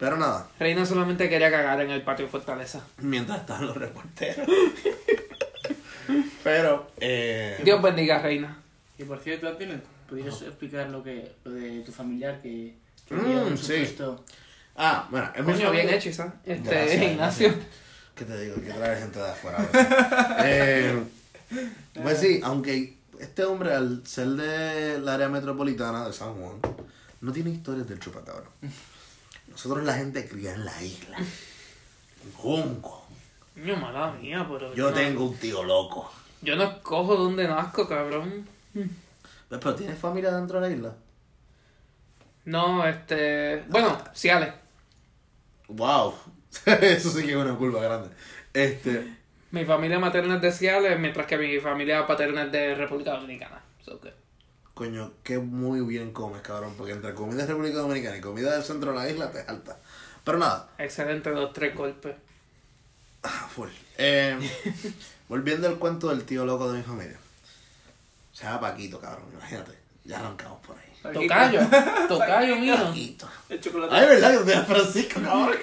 [0.00, 2.80] Pero nada, Reina solamente quería cagar en el patio de Fortaleza.
[2.98, 4.48] mientras están los reporteros.
[6.42, 7.60] Pero, eh...
[7.62, 8.56] Dios bendiga Reina.
[8.98, 12.74] Y por cierto, Antonio, ¿podrías explicar lo que lo de tu familiar que,
[13.06, 13.62] que Mm, sí.
[13.62, 14.24] supuesto...
[14.76, 16.34] Ah, bueno, es Coño, bien hecho, Isa.
[16.44, 17.48] Este, Gracias, Ignacio.
[17.48, 17.66] gracias.
[18.14, 18.54] ¿Qué te digo?
[18.56, 19.68] Hay que traer gente de afuera.
[20.44, 21.02] eh,
[22.02, 26.54] pues sí, aunque este hombre, al ser del área metropolitana de San Juan,
[27.20, 28.46] no tiene historias del chupacabra.
[29.50, 31.18] Nosotros la gente cría en la isla.
[31.18, 33.06] En Junco.
[33.54, 34.74] Coño, mala mía, pero.
[34.74, 36.10] Yo tengo un tío loco.
[36.42, 38.46] Yo no escojo dónde nazco, cabrón.
[39.48, 40.94] Pero ¿tienes familia dentro de la isla?
[42.46, 43.64] No, este.
[43.68, 44.52] Bueno, Ciales.
[45.68, 46.14] Wow.
[46.66, 48.08] Eso sí que es una curva grande.
[48.52, 49.16] Este.
[49.52, 53.60] Mi familia materna es de Ciales, mientras que mi familia paterna es de República Dominicana.
[53.84, 54.12] So que-
[54.80, 56.72] Coño, que muy bien comes, cabrón.
[56.78, 59.76] Porque entre comida de República Dominicana y comida del centro de la isla te salta.
[60.24, 62.16] Pero nada, Excelente, dos, tres golpes.
[63.22, 63.68] ah, full.
[63.98, 64.38] Eh,
[65.28, 67.18] volviendo al cuento del tío loco de mi familia.
[68.32, 69.26] Se llama Paquito, cabrón.
[69.34, 69.72] Imagínate.
[70.02, 71.12] Ya arrancamos por ahí.
[71.12, 71.60] Tocayo,
[72.08, 72.74] tocayo mío.
[72.74, 73.28] Paquito.
[73.50, 73.94] El chocolate.
[73.94, 74.30] Ay, ¿verdad?
[74.30, 75.58] Que usted es Francisco, cabrón.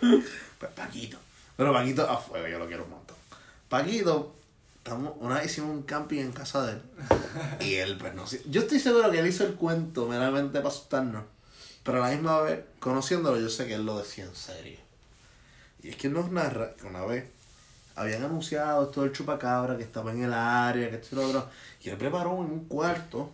[0.60, 1.18] Pues Paquito.
[1.56, 3.16] Pero Paquito a fuego, yo lo quiero un montón.
[3.68, 4.35] Paquito,
[4.86, 6.82] estamos, una vez hicimos un camping en casa de él.
[7.60, 8.42] Y él, pues no sé.
[8.48, 11.24] Yo estoy seguro que él hizo el cuento meramente para asustarnos.
[11.82, 14.78] Pero a la misma vez, conociéndolo, yo sé que él lo decía en serio.
[15.82, 17.24] Y es que él nos narra que una vez
[17.96, 21.48] habían anunciado esto del chupacabra que estaba en el área, que esto y lo otro.
[21.82, 23.30] Y él preparó en un cuarto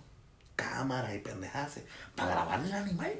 [0.57, 1.81] cámaras y pendejadas
[2.17, 3.13] para grabar el animal.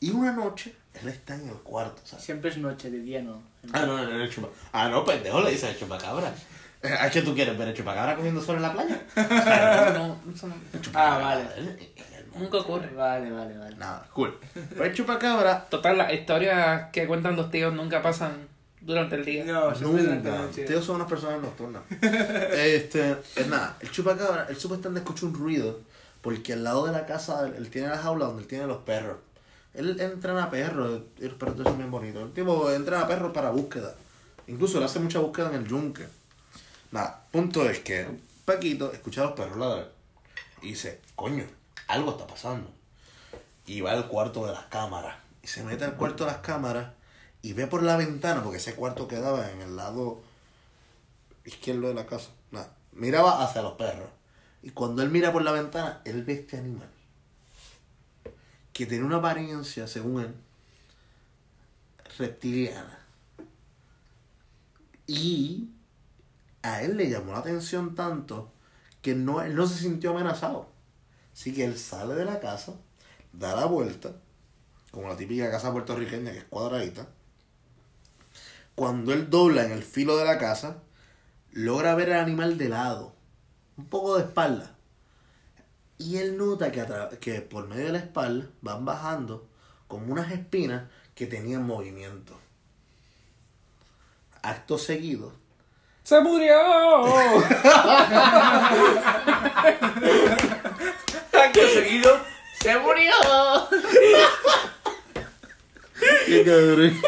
[0.00, 2.24] Y una noche, él está en el cuarto, ¿sabes?
[2.24, 3.42] Siempre es noche, de día no.
[3.72, 4.48] Ah, no, no, no, el chupa.
[4.72, 6.34] Ah, no, pendejo, le dice el chupacabra.
[7.00, 9.00] ¿A qué tú quieres ver el chupacabra cogiendo sol en la playa?
[9.94, 10.54] No, eso no.
[10.92, 11.44] Ah, vale.
[12.36, 12.88] Nunca ocurre.
[12.94, 13.76] Vale, vale, vale.
[13.76, 14.38] Nada, cool.
[14.52, 18.48] Pero el chupacabra, Total, las historias que cuentan los tíos nunca pasan
[18.80, 19.44] durante el día.
[19.44, 20.30] No, nunca.
[20.30, 20.62] noche.
[20.62, 21.82] Ustedes son unas personas nocturnas.
[21.90, 25.80] este, es nada, el chupacabra, él supuestamente escucha un ruido
[26.24, 29.18] porque al lado de la casa, él, tiene la jaula donde él tiene los perros.
[29.74, 32.22] Él entrena perros y los perros son bien bonitos.
[32.22, 33.94] El tipo entrena perros para búsqueda.
[34.46, 36.06] Incluso él hace mucha búsqueda en el yunque.
[36.94, 38.06] Nada, punto es que
[38.44, 39.90] Paquito escucha a los perros ladrar
[40.62, 41.44] y dice, coño,
[41.88, 42.70] algo está pasando.
[43.66, 45.16] Y va al cuarto de las cámaras.
[45.42, 46.92] Y se mete al cuarto de las cámaras
[47.42, 50.22] y ve por la ventana, porque ese cuarto quedaba en el lado
[51.44, 52.30] izquierdo de la casa.
[52.52, 54.10] Nada, miraba hacia los perros.
[54.62, 56.88] Y cuando él mira por la ventana, él ve este animal.
[58.72, 60.34] Que tiene una apariencia, según él,
[62.18, 63.00] reptiliana.
[65.08, 65.73] Y
[66.64, 68.50] a él le llamó la atención tanto
[69.02, 70.66] que no, él no se sintió amenazado.
[71.34, 72.72] Así que él sale de la casa,
[73.34, 74.12] da la vuelta,
[74.90, 77.06] como la típica casa puertorriqueña que es cuadradita.
[78.74, 80.78] Cuando él dobla en el filo de la casa,
[81.52, 83.14] logra ver al animal de lado,
[83.76, 84.74] un poco de espalda.
[85.98, 86.86] Y él nota que,
[87.20, 89.46] que por medio de la espalda van bajando
[89.86, 92.34] como unas espinas que tenían movimiento.
[94.40, 95.43] Acto seguido,
[96.04, 96.54] ¡Se murió!
[101.32, 102.20] Acto seguido,
[102.60, 103.12] ¡se murió!
[106.26, 107.00] ¡Qué cabrón!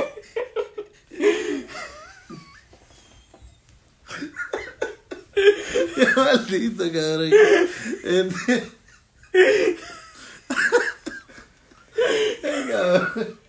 [5.35, 7.33] ¡Qué maldito cabrón!
[8.03, 8.73] Este-
[12.41, 13.46] ¡Qué cabrón!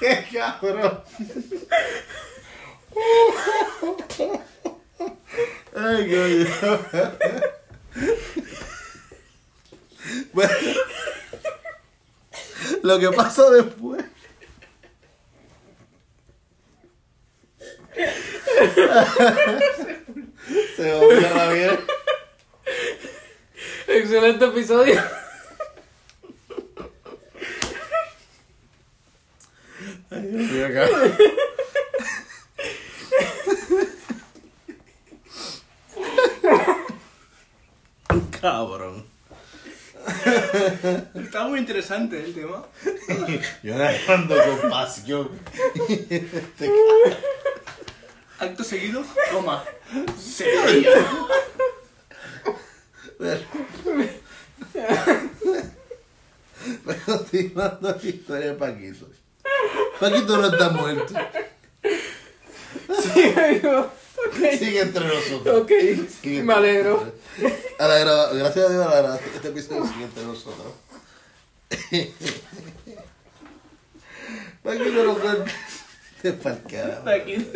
[0.00, 1.02] ¡Qué cabrón!
[5.76, 6.46] ¡Ay, coño!
[10.32, 10.52] Bueno,
[12.82, 14.04] lo que pasó después.
[20.76, 21.78] Se volvió a vida.
[23.86, 25.19] Excelente episodio.
[30.10, 31.16] Ay, Dios mío, cabrón.
[38.40, 39.06] Cabrón.
[41.14, 42.66] Está muy interesante el tema.
[43.62, 45.30] Yo narrando con pasión.
[45.88, 46.70] Este.
[48.38, 49.62] Acto seguido, coma.
[50.18, 50.90] Sevilla.
[56.84, 59.19] Pero estoy mandando la historia de Paquito.
[60.00, 61.14] Paquito no está muerto.
[63.02, 63.90] Sí, amigo.
[64.58, 65.62] Sigue entre nosotros.
[65.62, 65.72] Ok.
[66.22, 67.12] Sigue Me alegro.
[67.78, 70.74] A la grava- Gracias a Dios, a la grava- este episodio sigue entre nosotros.
[74.62, 75.50] Paquito no cuenta.
[76.22, 77.08] Te pa'l carajo.
[77.08, 77.46] Aquí.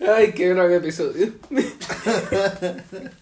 [0.00, 1.32] Ay, qué gran episodio.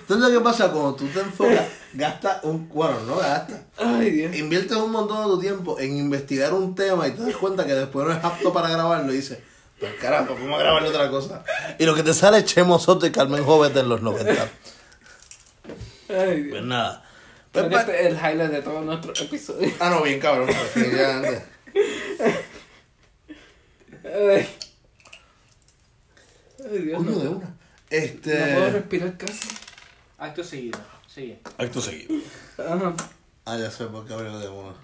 [0.00, 0.70] Entonces, ¿qué pasa?
[0.72, 2.68] Cuando tú te enfocas, gastas un.
[2.68, 3.60] Bueno, no gastas.
[3.76, 4.34] Ay, Dios.
[4.36, 7.74] Inviertes un montón de tu tiempo en investigar un tema y te das cuenta que
[7.74, 9.38] después no es apto para grabarlo y dices,
[9.78, 11.44] pues carajo, a grabarle otra cosa.
[11.78, 14.32] Y lo que te sale es Chemo Soto y Carmen Jovet en los 90.
[14.32, 14.48] Ay,
[16.08, 16.64] Pues Dios.
[16.64, 17.04] nada.
[17.52, 19.72] Creo Pues, este es el highlight de todos nuestros episodios.
[19.80, 21.44] Ah, no, bien cabrón, definitivamente.
[24.04, 24.48] Ay.
[26.70, 26.98] Ay, Dios.
[26.98, 27.56] Coño, No, de una.
[27.90, 28.70] No puedo Este.
[28.70, 29.48] respirar casi.
[30.18, 30.78] Acto seguido.
[31.06, 31.40] Sigue.
[31.58, 32.14] Acto seguido.
[32.58, 32.94] Ajá.
[33.44, 34.74] Ah, ya sé por qué abrió de una.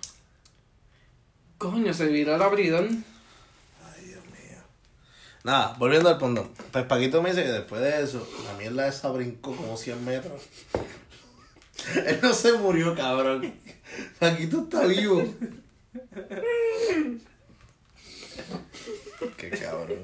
[1.59, 2.89] Coño, se viró el abridor.
[5.45, 6.51] Nada, volviendo al pondón.
[6.73, 10.43] Pues Paquito me dice que después de eso, la mierda esa brincó como 100 metros.
[12.07, 13.55] Él no se murió, cabrón.
[14.19, 15.23] Paquito está vivo.
[19.37, 20.01] Qué cabrón.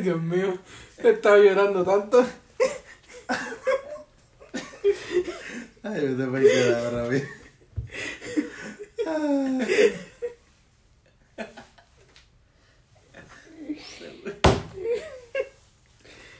[0.00, 0.58] Ay, Dios mío.
[0.96, 2.26] Estaba llorando tanto.
[5.82, 7.28] Ay, vete para quedar ahora bien.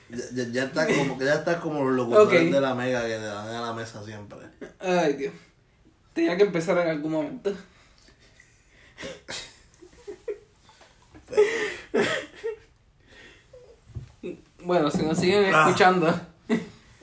[0.08, 3.20] Ya, ya, ya está como ya está como los locutores de la mega que te
[3.20, 4.38] dan a la mesa siempre.
[4.78, 5.34] Ay, Dios.
[6.14, 7.54] Tenía que empezar en algún momento.
[14.62, 15.18] Bueno, si nos
[15.50, 15.66] siguen Ah.
[15.68, 16.20] escuchando,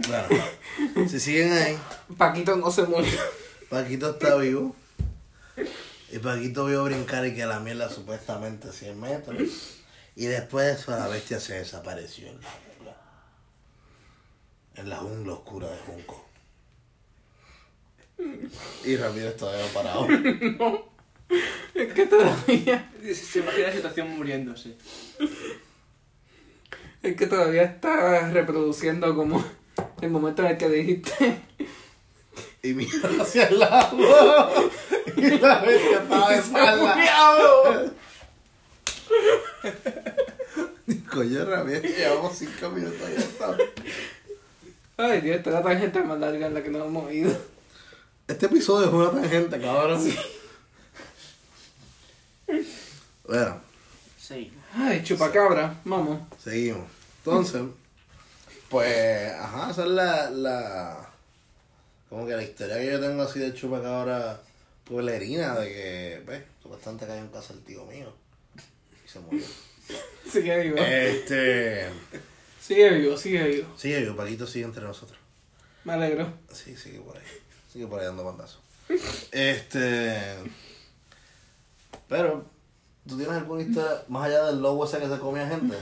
[0.07, 1.77] Bueno, si siguen ahí,
[2.17, 3.19] Paquito no se murió.
[3.69, 4.75] Paquito está vivo.
[6.11, 9.37] Y Paquito vio brincar y que la mierda supuestamente 100 metros.
[10.15, 12.97] Y después de eso la bestia se desapareció en la jungla.
[14.75, 16.25] En la jungla oscura de Junco.
[18.85, 20.07] Y Ramírez todavía no parado.
[21.73, 24.75] Es que todavía, Se imagina la situación muriéndose.
[27.03, 29.43] Es que todavía está reproduciendo como
[30.01, 31.41] el momento en el que dijiste.
[32.63, 34.69] Y mira hacia el lado.
[35.15, 37.93] Y la bestia estaba de espalda.
[41.11, 43.57] Coño, Ramírez, llevamos 5 minutos ya está.
[44.97, 47.35] Ay, Dios, esta es la tangente más larga en la que nos hemos ido.
[48.27, 50.13] Este episodio es una tangente, cabrón.
[53.27, 53.61] Bueno,
[54.27, 54.51] Sí.
[54.73, 56.19] Ay, chupacabra, vamos.
[56.43, 56.85] seguimos.
[57.19, 57.61] Entonces,
[58.69, 61.09] pues, ajá, esa es la, la.
[62.09, 64.41] Como que la historia que yo tengo así de chupacabra
[64.83, 68.13] pueblerina, de que, pues, supuestamente cayó en casa el tío mío.
[69.05, 69.45] Y se murió.
[70.29, 70.77] Sigue vivo.
[70.77, 71.87] Este.
[72.61, 73.77] Sigue vivo, sigue vivo.
[73.77, 75.17] Sigue, yo, Paquito sigue entre nosotros.
[75.85, 76.33] Me alegro.
[76.51, 77.23] Sí, sigue por ahí.
[77.71, 78.59] Sigue por ahí dando bandazos.
[79.31, 80.35] Este.
[82.09, 82.56] Pero,
[83.07, 85.75] ¿tú tienes alguna historia más allá del lobo ese que se comía gente?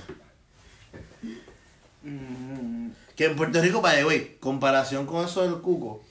[2.03, 6.03] Mm, Que en Puerto Rico, para güey, comparación con eso del cuco,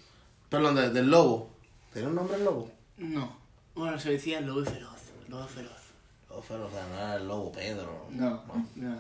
[0.49, 1.51] perdón, de- del lobo.
[1.93, 2.71] ¿Tiene un nombre el lobo?
[2.99, 3.43] no.
[3.75, 5.01] Bueno, se decía lobo feroz.
[5.29, 5.73] Lobo feroz.
[6.31, 8.07] Lobo feroz, no era el lobo Pedro.
[8.11, 8.43] No,
[8.77, 8.97] no.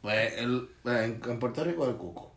[0.00, 2.32] Pues el, en, en Puerto Rico el cuco.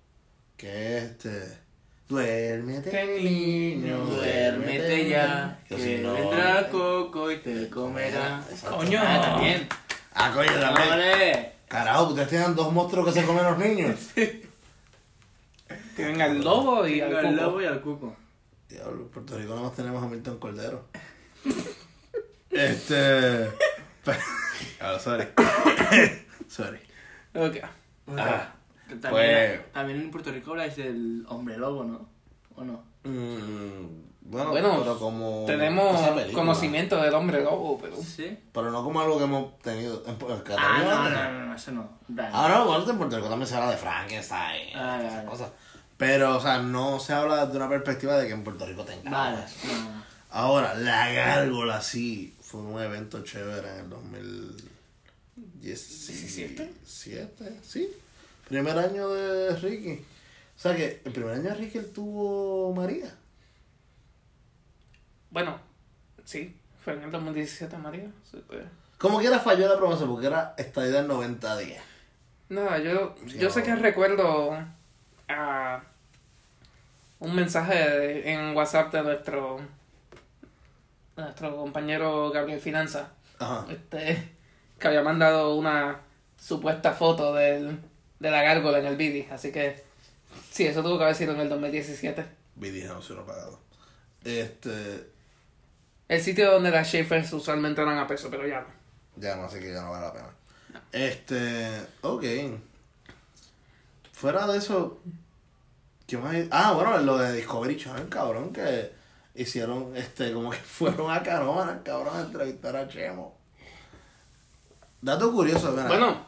[0.57, 1.59] Que es este.
[2.07, 8.41] Duérmete, Ten niño, Duérmete ya, Que si no- vendrá Coco y te comerá.
[8.69, 8.99] Coño.
[9.03, 9.67] Ah, también.
[10.13, 10.89] Ah, coño, también.
[10.91, 11.53] ¡Hombre!
[11.67, 13.95] Carajo, ustedes tienen dos monstruos que se comen los niños.
[15.97, 17.35] Tienen al lobo y al Al cuco.
[17.41, 18.15] lobo y al cuco.
[18.69, 20.85] Diablo, en Puerto Rico nada más tenemos a Milton Cordero.
[22.51, 23.49] este.
[24.79, 25.27] Ahora, sorry.
[26.47, 26.79] sorry.
[27.33, 27.57] Ok.
[28.17, 28.53] Ah,
[28.87, 32.09] También, Pues- también en Puerto Rico habláis del hombre lobo, ¿no?
[32.55, 32.83] ¿O no?
[33.03, 35.43] mm, bueno, Bueno, pero como.
[35.45, 36.01] Tenemos
[36.33, 37.95] conocimiento del hombre lobo, pero.
[37.97, 38.37] ¿Sí?
[38.51, 40.83] Pero no como algo que hemos tenido en, en Ah, Cataluña.
[40.83, 41.89] no, no, no, no, eso no.
[42.07, 42.29] Dale.
[42.33, 44.75] Ah, no, bueno, en Puerto Rico también se habla de Frankenstein.
[44.75, 45.51] Ah, esas cosas.
[45.97, 49.09] Pero, o sea, no se habla de una perspectiva de que en Puerto Rico tenga.
[49.09, 50.03] Vale, no.
[50.29, 54.69] Ahora, la gárgola sí fue un evento chévere en el 2000.
[55.61, 56.73] 17.
[56.85, 57.89] Siete, sí.
[58.47, 60.05] Primer año de Ricky.
[60.55, 63.13] O sea que el primer año de Ricky él tuvo María.
[65.29, 65.59] Bueno,
[66.23, 68.09] sí, fue en el 2017, María.
[68.29, 68.63] sí, pues.
[68.97, 71.83] Como quiera falló la promesa porque era estadía del 90 días.
[72.49, 74.57] Nada, yo, Sí, yo sé que recuerdo
[75.27, 75.83] a
[77.19, 79.59] un mensaje de- en WhatsApp de nuestro
[81.15, 83.65] nuestro compañero Gabriel Finanza, Ajá.
[83.69, 84.31] este,
[84.79, 85.99] que había mandado una
[86.39, 87.79] supuesta foto del,
[88.19, 89.83] de la gárgola en el vídeo, así que
[90.51, 92.25] sí, eso tuvo que haber sido en el 2017.
[92.55, 93.59] Vi dije no se lo pagado.
[94.23, 95.09] Este.
[96.07, 98.67] El sitio donde las Schaefers usualmente eran a peso, pero ya no.
[99.15, 100.29] Ya no sé que ya no vale la pena.
[100.91, 101.69] Este.
[102.01, 102.23] Ok.
[104.13, 104.99] Fuera de eso.
[106.07, 106.47] ¿Qué más hay?
[106.51, 108.91] Ah, bueno, lo de Discovery Channel, cabrón, que
[109.35, 113.37] hicieron, este, como que fueron a Canona, cabrón, a entrevistar a Chemo.
[115.01, 115.87] Dato curioso, mira.
[115.87, 116.26] Bueno,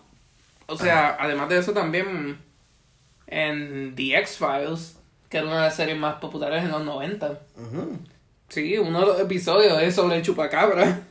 [0.70, 2.38] o sea, además de eso también
[3.28, 4.98] en The X-Files,
[5.30, 7.40] que era una de las series más populares en los 90.
[7.58, 7.98] Ujú.
[8.48, 11.02] Sí, uno de los episodios es sobre el chupacabra.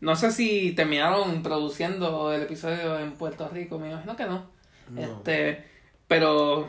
[0.00, 4.46] No sé si terminaron produciendo el episodio en Puerto Rico, me imagino que no.
[4.90, 5.00] No.
[5.00, 5.64] Este,
[6.06, 6.68] pero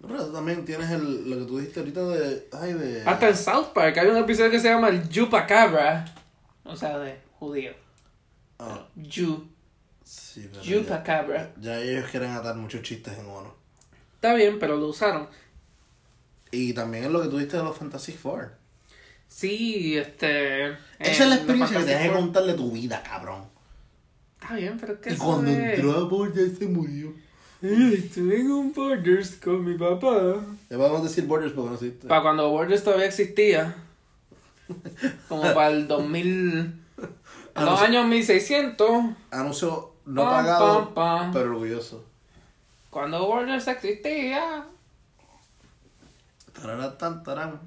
[0.00, 2.48] No, pero tú también tienes el, lo que tú dijiste ahorita de.
[2.52, 3.02] Ay, de.
[3.04, 6.04] hasta en South Park hay un episodio que se llama el Chupacabra,
[6.64, 7.72] o sea, de judío.
[8.58, 9.48] Ah, Ju,
[10.10, 10.62] sí, pero
[11.60, 13.54] ya, ellos quieren atar muchos chistes en uno.
[14.14, 15.28] Está bien, pero lo usaron.
[16.50, 18.52] Y también es lo que tú dijiste de los Fantasy Four.
[19.28, 20.70] Sí, este.
[20.70, 23.44] Esa es la en experiencia que tienes que Four- contarle tu vida, cabrón.
[24.40, 27.12] Está bien, pero es que Y cuando de- entró a Borders se murió.
[27.62, 30.42] Ay, Estuve en un Borders con mi papá.
[30.68, 32.08] Le podemos decir Borders porque no existe.
[32.08, 33.76] Para cuando Borders todavía existía.
[35.28, 36.74] Como para el 2000.
[37.54, 38.90] Ah, los años 1600.
[39.30, 41.32] Anuncio no Pam, pagado, pam, pam.
[41.32, 42.04] pero orgulloso.
[42.90, 44.64] Cuando Borders existía.
[46.52, 47.60] Tarara, tan, tarán.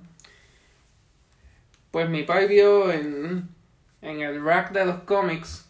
[1.92, 3.48] Pues mi pai vio en,
[4.02, 5.66] en el rack de los cómics,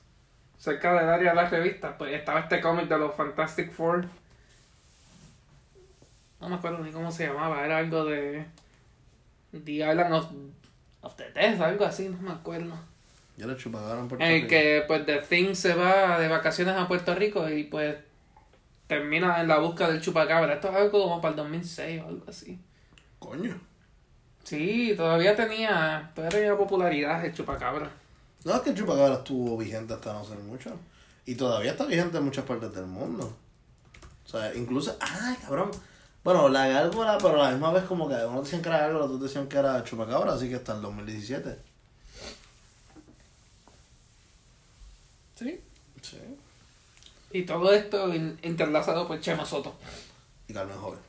[0.57, 4.07] cerca del área de las revistas, pues estaba este cómic de los Fantastic Four.
[6.41, 8.45] No me acuerdo ni cómo se llamaba, era algo de
[9.51, 10.27] The Island of,
[11.01, 12.73] of the Death, algo así, no me acuerdo.
[13.35, 16.87] Ya lo chupagaron por En el que pues The Thing se va de vacaciones a
[16.87, 17.95] Puerto Rico y pues
[18.87, 20.53] termina en la busca del chupacabra.
[20.53, 22.59] Esto es algo como para el 2006 o algo así.
[23.19, 23.59] Coño.
[24.43, 27.89] Sí, todavía tenía, todavía tenía popularidad el chupacabra.
[28.43, 30.77] No, es que el chupacabra estuvo vigente hasta no ser mucho.
[31.25, 33.35] Y todavía está vigente en muchas partes del mundo.
[34.25, 34.97] O sea, incluso.
[34.99, 35.71] ¡Ay, cabrón!
[36.23, 39.05] Bueno, la gárgola, pero a la misma vez como que unos decían que era gárgola,
[39.05, 41.72] otros decían que era chupacabra, así que hasta el 2017.
[45.43, 45.59] Sí.
[46.01, 46.17] Sí.
[47.31, 49.75] Y todo esto in- interlazado por Chema Soto.
[50.47, 50.99] Y Carmen Joven.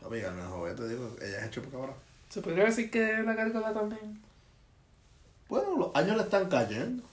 [0.00, 1.94] Papi, Carmen Joven, te digo, ella es chupacabra.
[2.28, 4.20] ¿Se podría decir que la gárgola también?
[5.48, 7.04] Bueno, los años le están cayendo.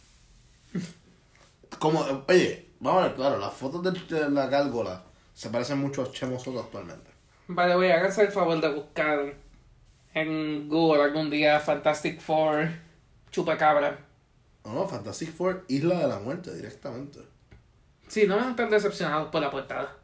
[1.78, 5.78] Como, eh, oye, vamos a ver, claro, las fotos de, de la gárgola se parecen
[5.80, 7.10] mucho a Chemo Soto actualmente.
[7.48, 9.34] Vale, voy a háganse el favor de buscar
[10.14, 12.70] en Google algún día Fantastic Four
[13.32, 14.00] Chupacabra.
[14.70, 17.20] No, no, Fantastic Four, Isla de la Muerte, directamente.
[18.08, 19.98] Sí, no me están decepcionados por la portada.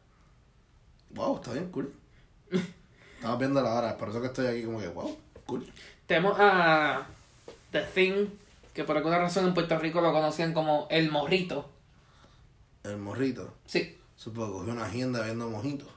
[1.12, 1.94] Wow, está bien cool.
[3.16, 5.72] Estamos viendo la hora, por eso que estoy aquí como que, wow, cool.
[6.08, 7.06] Tenemos a
[7.72, 8.28] The Thing,
[8.74, 11.70] que por alguna razón en Puerto Rico lo conocían como El Morrito.
[12.84, 13.54] El morrito.
[13.66, 15.90] Sí, Supongo que cogió una agenda viendo mojitos.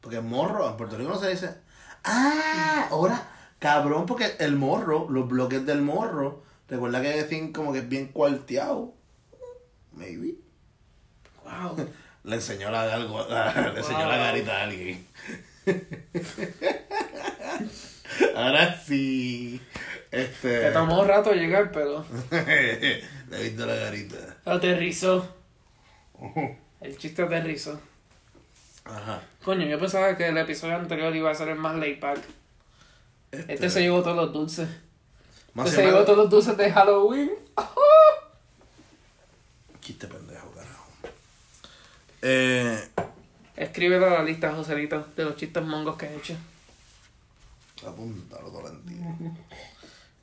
[0.00, 1.56] Porque morro, en Puerto Rico no se dice.
[2.04, 7.78] Ah, ahora, cabrón, porque el morro, los bloques del morro, recuerda que decían como que
[7.78, 8.94] es bien cuarteado.
[9.92, 10.34] Maybe.
[11.44, 11.76] wow.
[12.24, 15.06] Le enseñó la, algo, le enseñó la garita a alguien.
[18.36, 19.58] Ahora sí.
[20.10, 20.60] Este.
[20.60, 23.02] Te tomó un rato llegar, pero Le
[23.32, 24.36] he visto la garita.
[24.44, 25.34] aterrizó.
[26.82, 27.80] El chiste aterrizó.
[28.84, 29.22] Ajá.
[29.42, 32.20] Coño, yo pensaba que el episodio anterior iba a ser el más laid back.
[33.32, 34.68] Este se llevó todos los dulces.
[35.54, 37.30] Más Este se llevó todos los dulces de Halloween.
[39.80, 40.84] Chiste pendejo, carajo.
[42.22, 42.88] Eh.
[43.56, 46.34] Escríbelo a la lista, Joselito, de los chistes mongos que he hecho.
[47.86, 49.36] Apúntalo, Tolentino.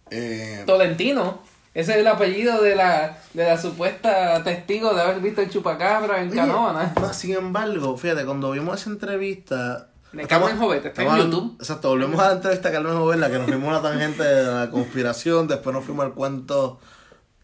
[0.10, 0.64] Eh.
[0.66, 1.42] Tolentino.
[1.74, 6.24] Ese es el apellido de la, de la supuesta testigo de haber visto el chupacabra
[6.24, 6.52] en oye,
[7.00, 11.56] más sin embargo, fíjate, cuando vimos esa entrevista, De Carmen Jovet, está en estamos- YouTube.
[11.60, 14.24] Exacto, volvemos a la entrevista a Carmen Jovet, la que nos fuimos a la tangente
[14.24, 16.80] de la conspiración, después nos fuimos al cuento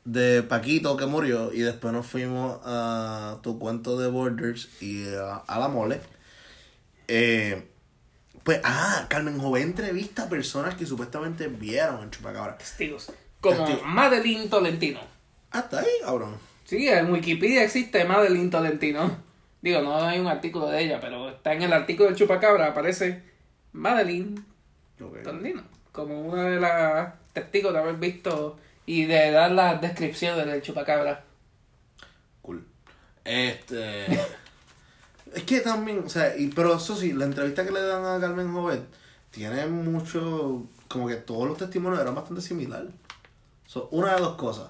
[0.06, 5.36] de Paquito que murió y después nos fuimos a tu cuento de Borders y a,
[5.38, 6.02] a la mole.
[7.08, 7.70] Eh,
[8.44, 12.58] pues, ah, Carmen Jovet entrevista a personas que supuestamente vieron el chupacabra.
[12.58, 13.12] Testigos.
[13.42, 13.86] Como Testigo.
[13.86, 15.00] Madeline Tolentino.
[15.52, 16.36] Hasta ahí, cabrón.
[16.66, 19.12] Sí, en Wikipedia existe Madeline Tolentino.
[19.64, 23.24] Digo, no hay un artículo de ella, pero está en el artículo del chupacabra, aparece
[23.72, 24.44] Madeline
[25.02, 25.24] Ok.
[25.24, 25.64] Tolentino.
[25.92, 31.24] Como una de las testigos de haber visto y de dar las descripciones del chupacabra.
[32.42, 32.66] Cool.
[33.24, 34.06] Este.
[35.34, 38.20] es que también, o sea, y, pero eso sí, la entrevista que le dan a
[38.20, 38.84] Carmen Jovet
[39.32, 40.68] tiene mucho.
[40.88, 42.92] Como que todos los testimonios eran bastante similares.
[43.66, 44.70] So, una de dos cosas.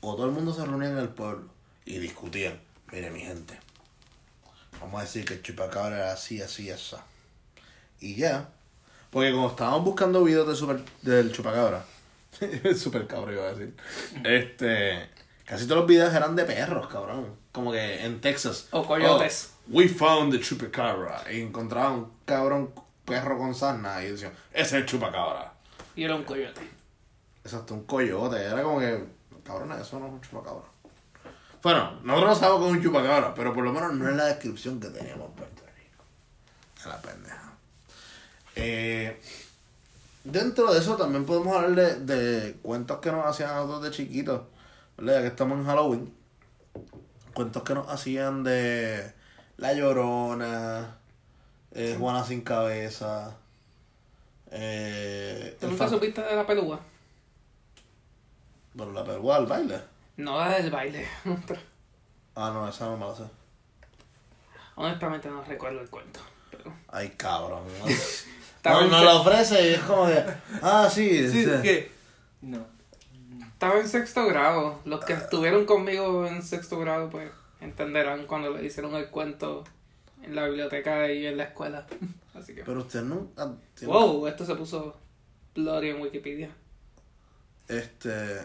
[0.00, 1.48] O todo el mundo se reunía en el pueblo
[1.84, 2.58] y discutían.
[2.90, 3.58] Mire, mi gente.
[4.80, 6.96] Vamos a decir que el chupacabra era así, así, así.
[8.00, 8.48] Y ya.
[9.10, 11.84] Porque como estábamos buscando videos de super, del chupacabra.
[12.76, 13.76] super cabra iba a decir.
[14.24, 15.10] Este.
[15.44, 17.34] Casi todos los videos eran de perros, cabrón.
[17.52, 18.68] Como que en Texas.
[18.70, 19.50] O coyotes.
[19.52, 21.24] Oh, we found the chupacabra.
[21.30, 22.72] Y encontraban un cabrón
[23.04, 25.52] perro con sarna y decían, ese es el chupacabra.
[25.96, 26.60] Y era un coyote.
[27.44, 28.40] Exacto, un coyote.
[28.40, 29.04] Era como que,
[29.42, 30.69] cabrón, eso no es un chupacabra.
[31.62, 34.80] Bueno, nosotros no sabemos es un chupacabra, pero por lo menos no es la descripción
[34.80, 36.04] que teníamos en Puerto Rico.
[36.78, 37.52] Es la pendeja.
[38.56, 39.20] Eh,
[40.24, 41.72] dentro de eso también podemos hablar
[42.04, 44.42] de, de cuentos que nos hacían a nosotros de chiquitos.
[44.96, 45.14] ¿Verdad?
[45.16, 46.14] Ya que estamos en Halloween.
[47.34, 49.12] Cuentos que nos hacían de
[49.58, 50.96] La Llorona,
[51.72, 53.36] eh, Juana sin cabeza.
[54.50, 56.80] Eh, ¿Tú nunca fan- supiste de la pelúa?
[58.76, 59.80] Pero la pelúa al baile.
[60.20, 61.06] No la del baile.
[62.34, 63.24] Ah, no, esa no me la sé.
[64.76, 66.20] honestamente no recuerdo el cuento.
[66.50, 67.62] Pero Ay, cabrón.
[68.64, 70.24] No, nos se- lo ofrece y es como de.
[70.62, 71.28] Ah, sí.
[71.30, 71.50] Sí, sí.
[71.62, 71.92] ¿qué?
[72.42, 72.66] No.
[73.52, 74.80] Estaba en sexto grado.
[74.84, 79.64] Los que estuvieron conmigo en sexto grado, pues entenderán cuando le hicieron el cuento
[80.22, 81.86] en la biblioteca y en la escuela.
[82.34, 82.62] Así que.
[82.64, 83.28] Pero usted no.
[83.36, 84.96] ah, tiene- Wow, esto se puso
[85.54, 86.50] Gloria en Wikipedia.
[87.68, 88.40] Este.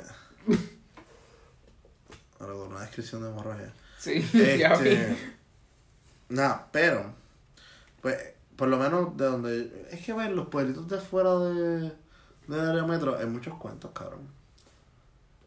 [2.40, 3.72] Ahora con una descripción de hemorragia.
[3.98, 4.22] Sí,
[4.60, 4.90] ya vi.
[4.90, 5.18] Este.
[6.30, 7.14] Nada, pero.
[8.02, 8.18] Pues,
[8.56, 9.88] por lo menos de donde.
[9.92, 11.92] Es que ver los pueblitos de fuera de.
[12.48, 14.28] De área metro, hay muchos cuentos, cabrón.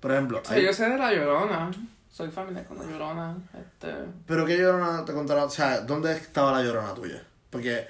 [0.00, 1.70] Por ejemplo, Sí, hay- yo sé de la llorona.
[2.10, 3.36] Soy familiar con la llorona.
[3.54, 3.94] Este.
[4.26, 7.22] Pero qué llorona te contará, o sea, ¿dónde estaba la llorona tuya?
[7.50, 7.86] Porque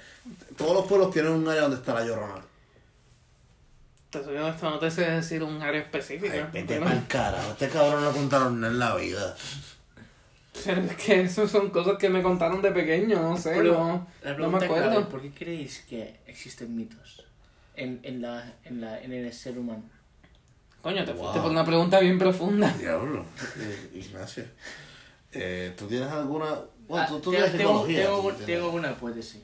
[0.56, 2.34] todos los pueblos tienen un área donde está la llorona.
[4.10, 6.48] Te soy honesto, no te sé decir un área Ay, específica.
[6.52, 9.36] vete pero- pa'l carajo, este cabrón no contaron nada en la vida.
[10.64, 14.06] Pero es que eso son cosas que me contaron de pequeño, no sé, Pero no,
[14.24, 14.90] la me acuerdo.
[14.90, 17.24] clave, ¿por qué creéis que existen mitos
[17.76, 19.84] en, en, la, en, la, en el ser humano?
[20.80, 21.20] Coño, te Wow.
[21.24, 22.72] fuiste por una pregunta bien profunda.
[22.78, 23.24] Diablo,
[23.58, 24.44] eh, Ignacio.
[25.32, 26.60] Eh, ¿Tú tienes alguna...?
[26.88, 29.42] Bueno, Ah, tú, tú tengo, tienes tengo, tengo, tú tienes- tengo una hipótesis.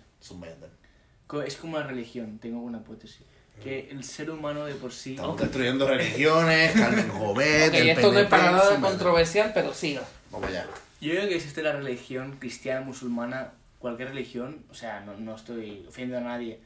[1.46, 3.20] Es como una religión, tengo una hipótesis.
[3.62, 5.14] Que el ser humano de por sí...
[5.14, 9.72] Estamos destruyendo religiones, Carmen Jovet, Ok, el esto no es PNP, para nada controversial, pero
[9.72, 10.02] siga.
[10.30, 10.66] Vamos allá.
[11.00, 15.84] Yo creo que existe la religión cristiana, musulmana, cualquier religión, o sea, no, no estoy
[15.88, 16.60] ofendiendo a nadie,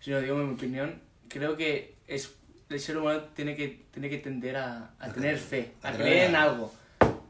[0.00, 2.34] sino digo mi opinión, creo que es
[2.70, 6.36] el ser humano tiene que, tiene que tender a, a tener fe, a creer en
[6.36, 6.72] algo.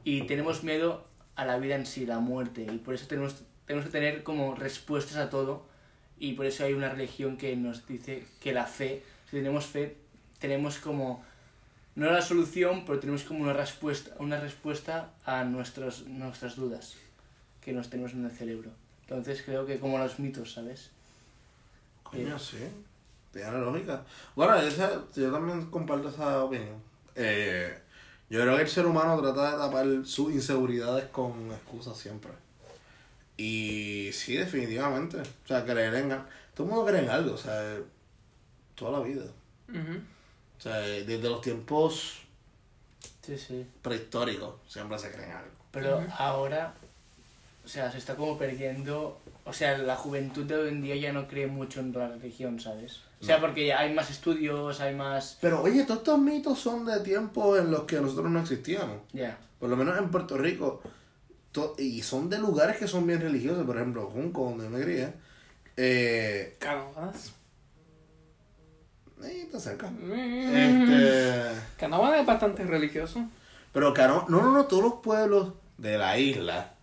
[0.05, 3.87] Y tenemos miedo a la vida en sí, la muerte, y por eso tenemos, tenemos
[3.87, 5.67] que tener como respuestas a todo,
[6.21, 9.97] y por eso hay una religión que nos dice que la fe, si tenemos fe,
[10.39, 11.25] tenemos como
[11.97, 16.95] no la solución, pero tenemos como una respuesta, una respuesta a nuestros, nuestras dudas
[17.61, 18.71] que nos tenemos en el cerebro.
[19.03, 20.91] Entonces creo que como los mitos, ¿sabes?
[22.05, 22.59] Coño, sí.
[23.33, 24.05] Tiene lógica.
[24.35, 26.77] Bueno, esa- yo también comparto esa opinión.
[27.15, 27.77] Eh,
[28.29, 32.33] yo creo que el ser humano trata de tapar sus inseguridades con excusas siempre.
[33.41, 35.17] Y sí, definitivamente.
[35.19, 36.25] O sea, creer en algo.
[36.55, 37.79] Todo el mundo cree en algo, o sea,
[38.75, 39.25] toda la vida.
[39.69, 39.99] Ujú.
[40.59, 42.19] O sea, desde los tiempos
[43.23, 43.65] Sí, sí.
[43.81, 45.51] prehistóricos siempre se cree en algo.
[45.71, 46.07] Pero Ujú.
[46.19, 46.75] ahora,
[47.65, 51.13] o sea, se está como perdiendo, o sea, la juventud de hoy en día ya
[51.13, 53.01] no cree mucho en la religión, ¿sabes?
[53.23, 53.47] O sea, No.
[53.47, 55.39] porque ya hay más estudios, hay más...
[55.41, 58.99] Pero oye, todos estos mitos son de tiempos en los que nosotros no existíamos.
[59.15, 59.39] Ya.
[59.59, 60.83] Por lo menos en Puerto Rico.
[61.53, 63.65] To- y son de lugares que son bien religiosos.
[63.67, 65.13] Por ejemplo, Junco, donde yo me crié.
[65.77, 66.57] Eh,
[69.23, 69.91] eh, está cerca.
[69.91, 70.13] Mm.
[70.13, 73.25] Este, Canóvanas es bastante religioso.
[73.73, 76.75] pero Cano, no, no, no, todos los pueblos de la isla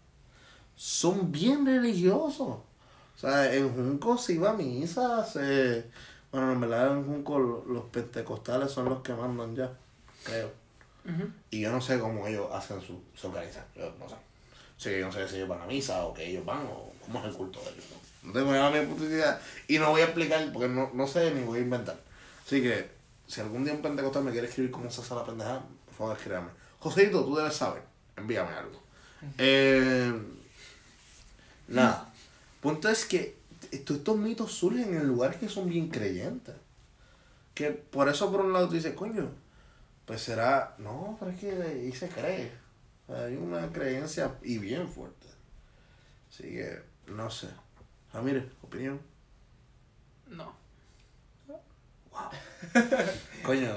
[0.75, 2.47] son bien religiosos.
[2.47, 5.85] O sea, en Junco se iba a misa, se...
[6.31, 9.71] Bueno, en verdad en Junco lo- los pentecostales son los que mandan ya,
[10.23, 10.51] creo.
[11.51, 14.15] Y yo no sé cómo ellos hacen su, se organizan, yo no sé.
[14.77, 17.19] Sí, yo no sé si ellos van a misa o que ellos van o cómo
[17.19, 17.85] es el culto de ellos.
[17.91, 19.41] No, no tengo la menor puta idea.
[19.67, 21.97] Y no voy a explicar porque no, no sé ni voy a inventar.
[22.45, 22.89] Así que,
[23.27, 26.17] si algún día un pentecostal me quiere escribir cómo se hace la pendejada, por favor
[26.17, 26.49] escríbame.
[26.79, 27.81] Joséito, tú debes saber.
[28.15, 28.81] Envíame algo.
[29.37, 30.13] Eh,
[31.67, 32.13] nada.
[32.61, 33.37] Punto es que
[33.85, 36.55] todos estos mitos surgen en lugares que son bien creyentes.
[37.53, 39.29] Que por eso por un lado tú dices, coño,
[40.05, 42.51] pues será, no, pero es que ahí se cree.
[43.09, 45.27] Hay una creencia y bien fuerte.
[46.29, 47.47] Así que, no sé.
[48.13, 48.99] Ramírez, opinión.
[50.27, 50.53] No.
[53.43, 53.75] Coño,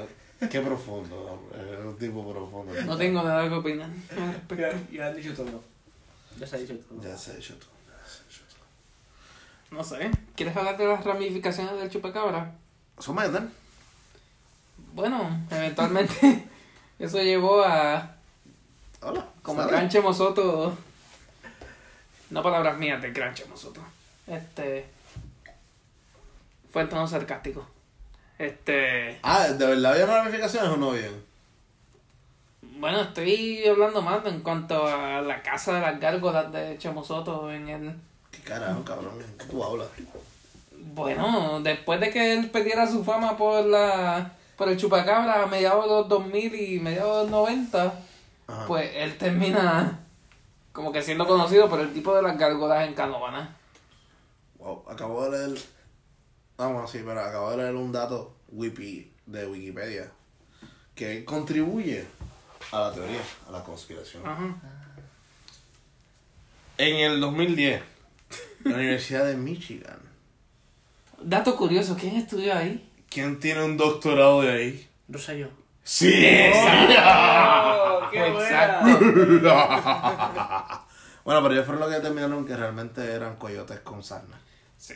[0.51, 1.51] qué profundo.
[1.55, 2.73] Es un tipo profundo.
[2.85, 3.91] No tengo nada que opinar.
[4.57, 5.63] Ya, ya han dicho todo.
[6.39, 7.03] Ya se ha dicho todo.
[7.03, 7.71] Ya se ha hecho todo.
[7.87, 9.77] ya se ha hecho todo.
[9.77, 10.11] No sé.
[10.35, 12.55] ¿Quieres hablar de las ramificaciones del chupacabra?
[12.99, 13.51] Someten.
[14.95, 16.49] Bueno, eventualmente
[16.99, 18.17] eso llevó a
[19.03, 19.25] Hola.
[19.43, 20.77] como gran Chemosoto.
[22.31, 23.81] No palabras mías del gran Chemosoto.
[24.27, 24.87] Este.
[26.71, 27.67] Fue en tono sarcástico.
[28.39, 29.19] Este.
[29.23, 31.25] Ah, ¿de verdad había ramificaciones o no bien?
[32.63, 37.69] Bueno, estoy hablando más en cuanto a la casa de las gárgolas de Chemosoto en
[37.69, 37.95] el.
[38.31, 39.15] ¿Qué carajo, cabrón?
[39.39, 39.89] ¿Qué tú hablas?
[40.95, 45.85] Bueno, después de que él perdiera su fama por la por el chupacabra a mediados
[45.85, 47.95] de los 2000 y mediados de los 90,
[48.51, 48.67] Ajá.
[48.67, 50.01] pues él termina
[50.73, 53.57] como que siendo conocido por el tipo de las gárgolas en Canóvana.
[54.59, 55.61] Wow, acabo de leer.
[56.57, 60.11] Vamos, sí, pero acabo de leer un dato wiki de Wikipedia
[60.95, 62.05] que contribuye
[62.73, 64.27] a la teoría, a la conspiración.
[64.27, 64.55] Ajá.
[66.77, 67.83] En el 2010,
[68.65, 69.99] la Universidad de Michigan.
[71.23, 72.89] Dato curioso, ¿quién estudió ahí?
[73.09, 74.89] ¿Quién tiene un doctorado de ahí?
[75.09, 75.60] Rosario.
[75.93, 76.15] ¡Sí!
[76.55, 78.87] ¡Oh, Exacto.
[81.25, 84.39] bueno, pero ellos fueron los que determinaron que realmente eran coyotes con sarna.
[84.77, 84.95] Sí.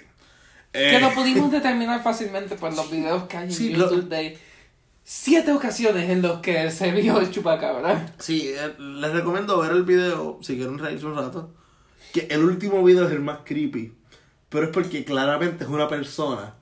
[0.72, 4.08] Eh, Que lo pudimos determinar fácilmente por los videos que hay en Sí, lo- YouTube
[4.08, 4.38] de
[5.02, 8.06] siete ocasiones en los que se vio el chupacabra.
[8.20, 11.52] Sí, eh, les recomiendo ver el video si quieren reírse un rato.
[12.12, 13.92] Que el último video es el más creepy.
[14.48, 16.54] Pero es porque claramente es una persona.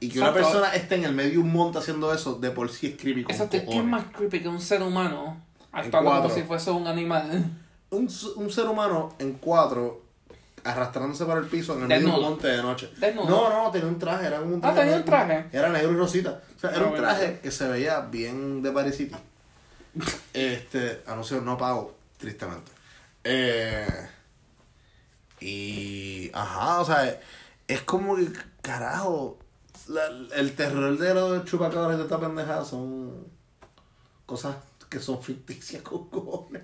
[0.00, 0.48] Y que una Exacto.
[0.50, 3.22] persona esté en el medio de un monte haciendo eso, de por sí es creepy.
[3.24, 3.86] con Exacto, ¿qué es cojones.
[3.86, 5.36] más creepy que un ser humano
[5.72, 7.44] actuando como si fuese un animal?
[7.90, 10.02] Un, un ser humano en cuatro
[10.64, 12.24] arrastrándose por el piso en el medio de Desnudo.
[12.26, 12.90] un monte de noche.
[12.98, 13.28] Desnudo.
[13.28, 15.46] No, no, tenía un traje, era un Ah, tenía un traje.
[15.52, 16.40] Era negro y rosita.
[16.56, 19.16] O sea, era Ah, un traje que se veía bien de Paris City.
[20.32, 22.70] Este, anuncio no pago, tristemente.
[23.24, 23.86] Eh,
[25.40, 27.18] y, ajá, o sea,
[27.66, 28.28] es como que,
[28.62, 29.38] carajo,
[29.94, 33.26] la- el terror de los chupacabras de esta pendejada son
[34.26, 34.56] cosas
[34.88, 36.62] que son ficticias con cojones.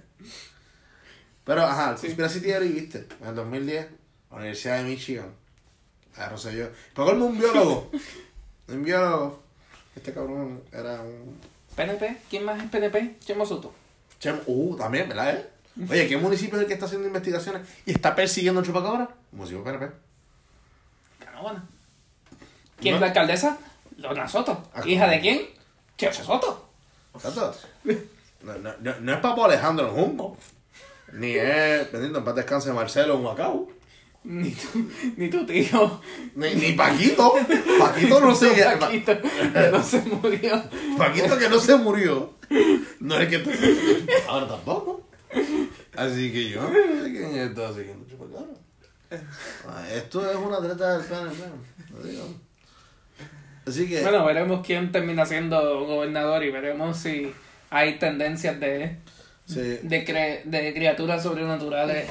[1.44, 3.86] Pero, ajá, el Conspiracy Theory, viste, en el 2010,
[4.30, 5.32] la Universidad de Michigan,
[6.16, 6.66] agarró yo.
[6.94, 7.90] Pero un biólogo,
[8.68, 9.42] un biólogo,
[9.94, 11.38] este cabrón era un...
[11.76, 12.18] ¿PNP?
[12.30, 13.18] ¿Quién más es PNP?
[13.20, 13.72] Chemo Soto.
[14.20, 15.36] Chem- uh, también, ¿verdad?
[15.36, 15.50] eh?
[15.88, 19.08] Oye, ¿qué municipio es el que está haciendo investigaciones y está persiguiendo al chupacabra?
[19.30, 19.90] Municipio PNP.
[21.18, 21.68] Canóvana.
[22.80, 22.96] ¿Quién No.
[22.96, 23.58] es la alcaldesa?
[23.98, 24.68] Lorna Soto.
[24.74, 25.40] Ah, ¿Hija de quién?
[25.96, 26.68] Chemo Soto.
[27.14, 27.54] Exacto.
[28.42, 30.36] No, no, no, no es Papo Alejandro Junco.
[31.12, 33.68] Ni es, bendito, en paz descanse Marcelo en.
[34.24, 36.00] Ni tu, ni tu tío.
[36.34, 37.34] Ni, ni Paquito.
[37.78, 38.50] Paquito no sé.
[38.78, 40.62] Paquito, que no se murió.
[40.98, 42.34] Paquito que no se murió.
[43.00, 44.12] No es que.
[44.28, 45.06] Ahora tampoco.
[45.96, 46.68] Así que yo
[47.04, 48.04] quién está siguiendo.
[49.68, 51.44] Ah, Esto es una treta del PNP.
[51.94, 52.24] lo digo.
[53.66, 54.00] Así que.
[54.02, 57.32] Bueno, veremos quién termina siendo gobernador y veremos si
[57.70, 58.96] hay tendencias de,
[59.46, 59.60] sí.
[59.82, 62.08] de, cre- de criaturas sobrenaturales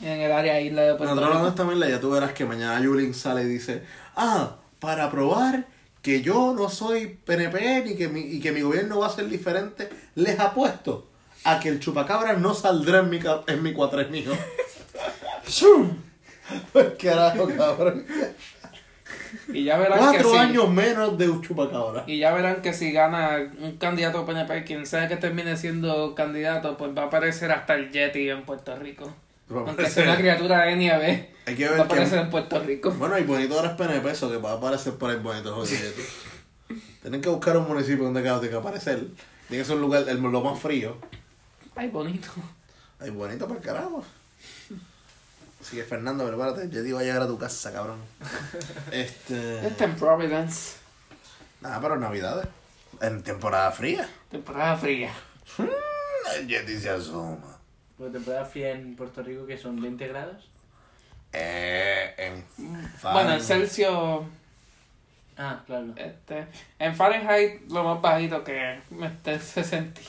[0.00, 2.80] en el área isla de Puerto Nosotros hablando esta mierda, ya tú verás que mañana
[2.80, 3.82] Yulín sale y dice,
[4.16, 5.66] ah, para probar
[6.02, 9.28] que yo no soy PNP ni que mi, y que mi gobierno va a ser
[9.28, 11.08] diferente, les apuesto
[11.44, 14.32] a que el chupacabra no saldrá en mi, en mi cuatrenio.
[16.72, 18.04] Pues carajo, cabrón.
[19.52, 22.04] Y ya verán que Cuatro si, años menos de un chupacabra.
[22.06, 26.76] Y ya verán que si gana un candidato PNP, quien sea que termine siendo candidato,
[26.76, 29.12] pues va a aparecer hasta el Yeti en Puerto Rico.
[29.48, 32.24] Aunque sea una criatura de nieve, Hay que va a aparecer que...
[32.24, 32.90] en Puerto Rico.
[32.92, 35.92] Bueno, y bonito ahora es PNP, eso que va a aparecer por ahí bonito, joder.
[37.02, 39.06] Tienen que buscar un municipio donde cada que aparecer.
[39.48, 40.96] Tiene que ser un lugar, el, lo más frío.
[41.74, 42.28] Ay, bonito.
[43.00, 44.04] Ay, bonito para carajo.
[45.60, 47.98] Así que Fernando, prepárate, yo te iba a llegar a tu casa, cabrón.
[48.92, 49.66] Este.
[49.66, 50.76] Está en Providence.
[51.60, 52.46] Nada, pero Navidades.
[53.00, 54.08] En temporada fría.
[54.30, 55.12] Temporada fría.
[56.36, 57.58] El Yeti se asoma.
[57.98, 60.48] Por temporada fría en Puerto Rico que son 20 grados.
[61.32, 62.44] Eh, en
[63.02, 63.42] Bueno, el.
[63.42, 64.22] Celsius.
[65.36, 65.86] Ah, claro.
[65.96, 66.46] Este,
[66.78, 70.00] en Fahrenheit, lo más bajito que este 60.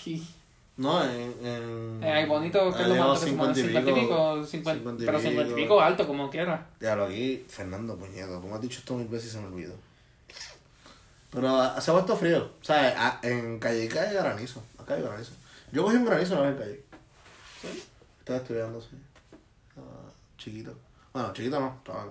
[0.82, 1.46] No, en.
[1.46, 4.74] en Eh, hay bonito que es lo llegado más alto, como 50 y pico, 50,
[4.80, 6.70] 50 y pero 50 y pico alto, como quiera.
[6.80, 8.42] Ya lo aquí, Fernando, puñeto.
[8.42, 9.76] Como has dicho esto mil veces se me olvidó.
[11.30, 12.52] Pero ah, se ha puesto frío.
[12.60, 14.64] O sea, ah, en Calleca hay granizo.
[14.80, 15.34] Acá hay granizo.
[15.72, 16.84] Yo cogí un granizo una vez en Calle.
[18.20, 18.98] Estaba estudiando, sí.
[19.70, 20.76] Estaba chiquito.
[21.14, 21.76] Bueno, chiquito no.
[21.78, 22.10] Estaba en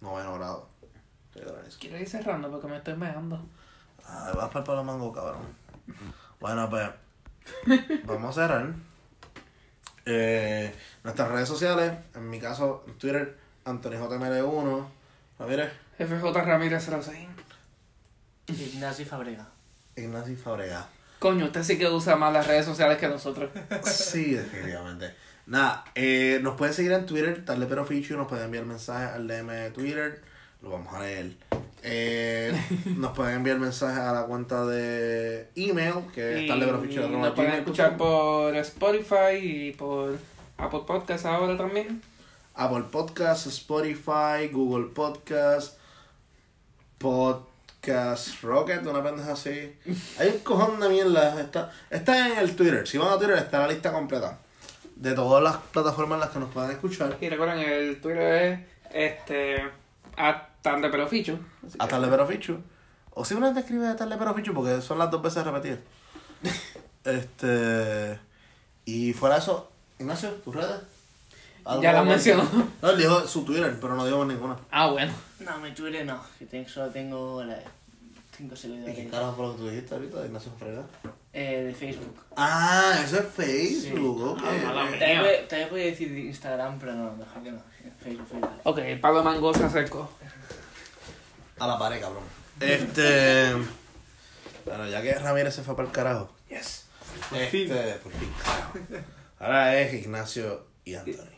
[0.00, 0.68] noveno grado.
[1.78, 3.40] Quiero ir cerrando porque me estoy meando.
[4.04, 5.42] Ah, vas para el palo mango, cabrón.
[6.40, 6.90] Bueno, pues.
[8.04, 8.74] Vamos a cerrar.
[10.06, 14.86] Eh, nuestras redes sociales, en mi caso, en Twitter, AnthonyJML1.
[15.38, 17.28] Ramírez, FJ Ramírez 06.
[18.48, 19.48] Ignacio Fabrega.
[19.96, 20.86] Ignacio Fabregat.
[21.18, 23.50] Coño, usted sí que usa más las redes sociales que nosotros.
[23.84, 25.14] Sí, definitivamente.
[25.46, 29.26] Nada, eh, nos pueden seguir en Twitter, darle pero fichu, nos pueden enviar mensajes al
[29.26, 30.22] DM de Twitter,
[30.62, 31.32] lo vamos a leer.
[31.86, 32.50] Eh,
[32.96, 37.98] nos pueden enviar mensajes a la cuenta de email, que es arroba nos pueden escuchar
[37.98, 40.16] por Spotify y por
[40.56, 42.00] Apple Podcast ahora también.
[42.54, 45.76] Apple Podcast, Spotify, Google Podcast,
[46.96, 49.74] Podcast Rocket, una pendeja así.
[50.18, 51.38] Hay un cojón de mierda.
[51.38, 52.88] Está, está en el Twitter.
[52.88, 54.38] Si van a Twitter está la lista completa.
[54.96, 57.18] De todas las plataformas en las que nos puedan escuchar.
[57.20, 59.70] Y recuerden, el Twitter es este.
[60.16, 61.38] A tarde pero ficho.
[61.64, 62.58] Así A que- Tarle Pero Fichu.
[63.10, 65.78] O simplemente escribe a Tarle Pero Fichu porque son las dos veces repetidas.
[67.04, 68.18] este.
[68.86, 70.80] Y fuera de eso, Ignacio, tus redes.
[71.64, 72.44] ¿Algo Ya las mencionó.
[72.82, 74.56] No, él dijo su Twitter, pero no dijo ninguna.
[74.70, 75.12] Ah, bueno.
[75.40, 76.20] No, mi Twitter no.
[76.38, 77.58] Que tengo, solo tengo la,
[78.36, 79.10] 5 ¿Y qué seguidores.
[79.10, 80.84] carajo fue lo que tú dijiste ahorita de Ignacio Frega?
[81.32, 82.16] Eh, de Facebook.
[82.36, 84.40] Ah, eso es Facebook, ok.
[84.44, 84.90] Ah.
[85.48, 87.62] También decir de Instagram, pero no, mejor que no.
[88.02, 88.50] Facebook, Facebook.
[88.64, 90.10] Ok, Pablo Mango se acercó.
[91.58, 92.24] A la pared, cabrón.
[92.60, 93.52] Este.
[94.64, 96.30] Bueno, ya que Ramírez se fue para el carajo.
[96.48, 96.86] Yes.
[97.30, 97.76] Por este, fin.
[98.02, 98.78] Por fin, carajo.
[99.38, 101.14] Ahora es Ignacio y Anthony.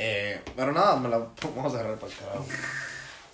[0.00, 2.46] Eh, pero nada, me la vamos a cerrar para el carajo.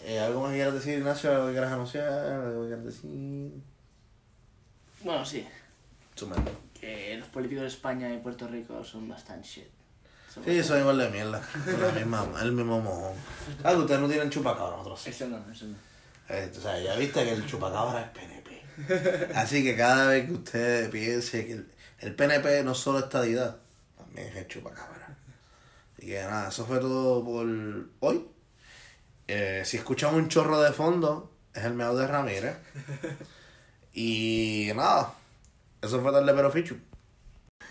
[0.06, 1.30] Eh, ¿Algo más que quieras decir, Ignacio?
[1.32, 2.08] ¿Algo que quieras anunciar?
[2.08, 3.52] ¿Algo que quieras decir?
[5.02, 5.46] Bueno, sí.
[6.14, 6.42] Súmelo.
[6.78, 9.68] Que los políticos de España y Puerto Rico son bastante shit.
[10.32, 11.40] Son Sí, son igual de mierda.
[11.80, 13.16] La misma, el mismo mojón.
[13.62, 15.10] Ah, que ustedes no tienen chupacabra, nosotros sí.
[15.10, 15.76] Eso no, eso no.
[16.28, 19.32] Eh, o sea, ya viste que el chupacabra es PNP.
[19.34, 23.56] Así que cada vez que usted piense que el, el PNP no es solo estadidad,
[23.96, 25.16] también es el chupacabra.
[25.96, 27.46] Así que nada, eso fue todo por
[28.00, 28.33] hoy.
[29.28, 32.56] Eh, si escuchamos un chorro de fondo, es el meado de Ramírez.
[33.96, 35.12] Y nada,
[35.80, 36.76] eso fue darle pero fichu.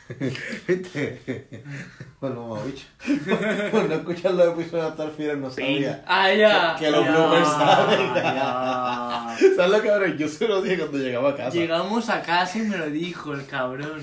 [0.67, 1.61] ¿Viste?
[2.21, 2.85] Bueno, mamá, bicho.
[3.69, 6.01] Por no escuchar los episodios hasta el final no sabía.
[6.07, 6.75] Ah, ya.
[6.79, 8.13] Que- que los bloopers salen.
[8.13, 9.35] ya.
[9.57, 10.17] ¿Sabes lo cabrón?
[10.17, 11.49] Yo se lo dije cuando llegaba a casa.
[11.57, 14.01] Llegamos a casa y me lo dijo el cabrón.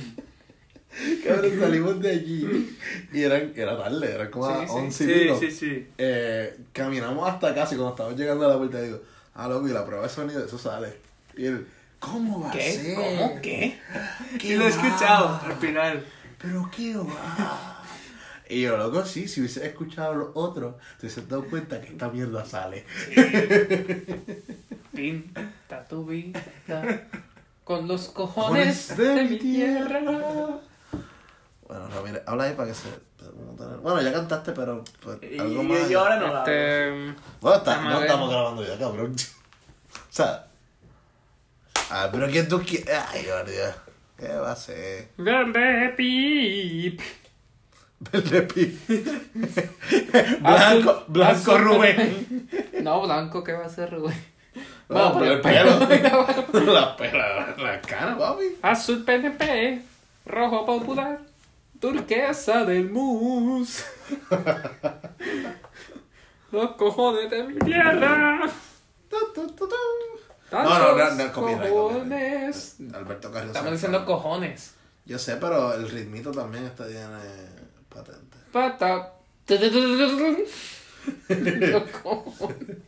[1.26, 2.76] Cabrón, salimos de allí.
[3.12, 4.72] Y eran, era tarde, eran como a Sí, sí.
[4.76, 5.38] 11 y Sí, pico.
[5.40, 5.88] sí, sí.
[5.98, 9.00] Eh, caminamos hasta casa y cuando estábamos llegando a la puerta digo,
[9.34, 10.94] ah, loco, y la prueba de sonido, eso sale.
[11.36, 11.66] Y él,
[11.98, 12.72] ¿cómo va a ¿Qué?
[12.72, 12.94] ser?
[12.96, 13.40] ¿Cómo?
[13.40, 13.78] ¿Qué?
[14.38, 16.04] ¿Qué Y lo he escuchado al final.
[16.40, 17.76] ¿Pero qué va?
[18.48, 22.08] Y yo, loco, sí, si hubiese escuchado los otros, te hubiese dado cuenta que esta
[22.08, 22.84] mierda sale.
[24.94, 26.42] Pinta tu vida
[27.64, 30.00] con los cojones Cojones de mi tierra.
[31.70, 32.88] Bueno, Ramírez, habla ahí para que se...
[33.80, 35.88] Bueno, ya cantaste, pero pues, Y, algo y- más.
[35.90, 36.38] y ahora no.
[36.38, 38.02] Este, Bueno, está- no ver.
[38.06, 39.14] estamos grabando ya, cabrón.
[39.94, 40.46] O sea.
[41.90, 42.88] Ah, pero que tú quieres.
[43.12, 43.76] Ay, guardia.
[44.18, 45.10] ¿Qué va a ser?
[45.16, 47.00] verde pip.
[48.00, 48.80] Verde pi.
[50.40, 52.48] blanco, Azul- blanco azul- Rubén.
[52.82, 54.24] No, blanco, ¿qué va a hacer Rubén?
[54.88, 56.72] No, por pero el el pelo.
[56.72, 58.44] la pela, la cara, papi.
[58.62, 59.82] Azul PNP,
[60.26, 61.20] rojo popular,
[61.80, 63.84] turquesa del mus.
[66.52, 68.40] Los cojones de mi tierra.
[70.52, 72.76] No, no, no, no, copyright, cojones.
[72.92, 73.50] Alberto Carlos.
[73.50, 74.74] Estamos diciendo cojones.
[75.06, 77.06] Yo sé, pero el ritmito también está tiene
[77.88, 78.36] patente.
[78.52, 79.14] Pata.
[81.28, 82.78] Los cojones.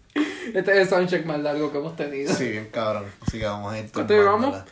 [0.54, 2.32] Este es el soundcheck más largo que hemos tenido.
[2.34, 3.06] Sí, bien cabrón.
[3.26, 4.62] Así que vamos a ir ¿Cuánto llevamos?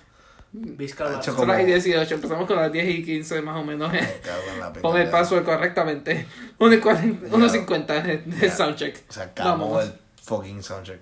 [0.52, 1.04] Vizca.
[1.22, 3.90] Son las y como- 18, empezamos con las 10 y 15 más o menos.
[3.90, 6.26] Cago en la Pon el password correctamente.
[6.58, 8.96] 1.40 1.50 de soundcheck.
[9.08, 9.84] Se acabó Vámonos.
[9.84, 9.92] el
[10.22, 11.00] fucking soundcheck.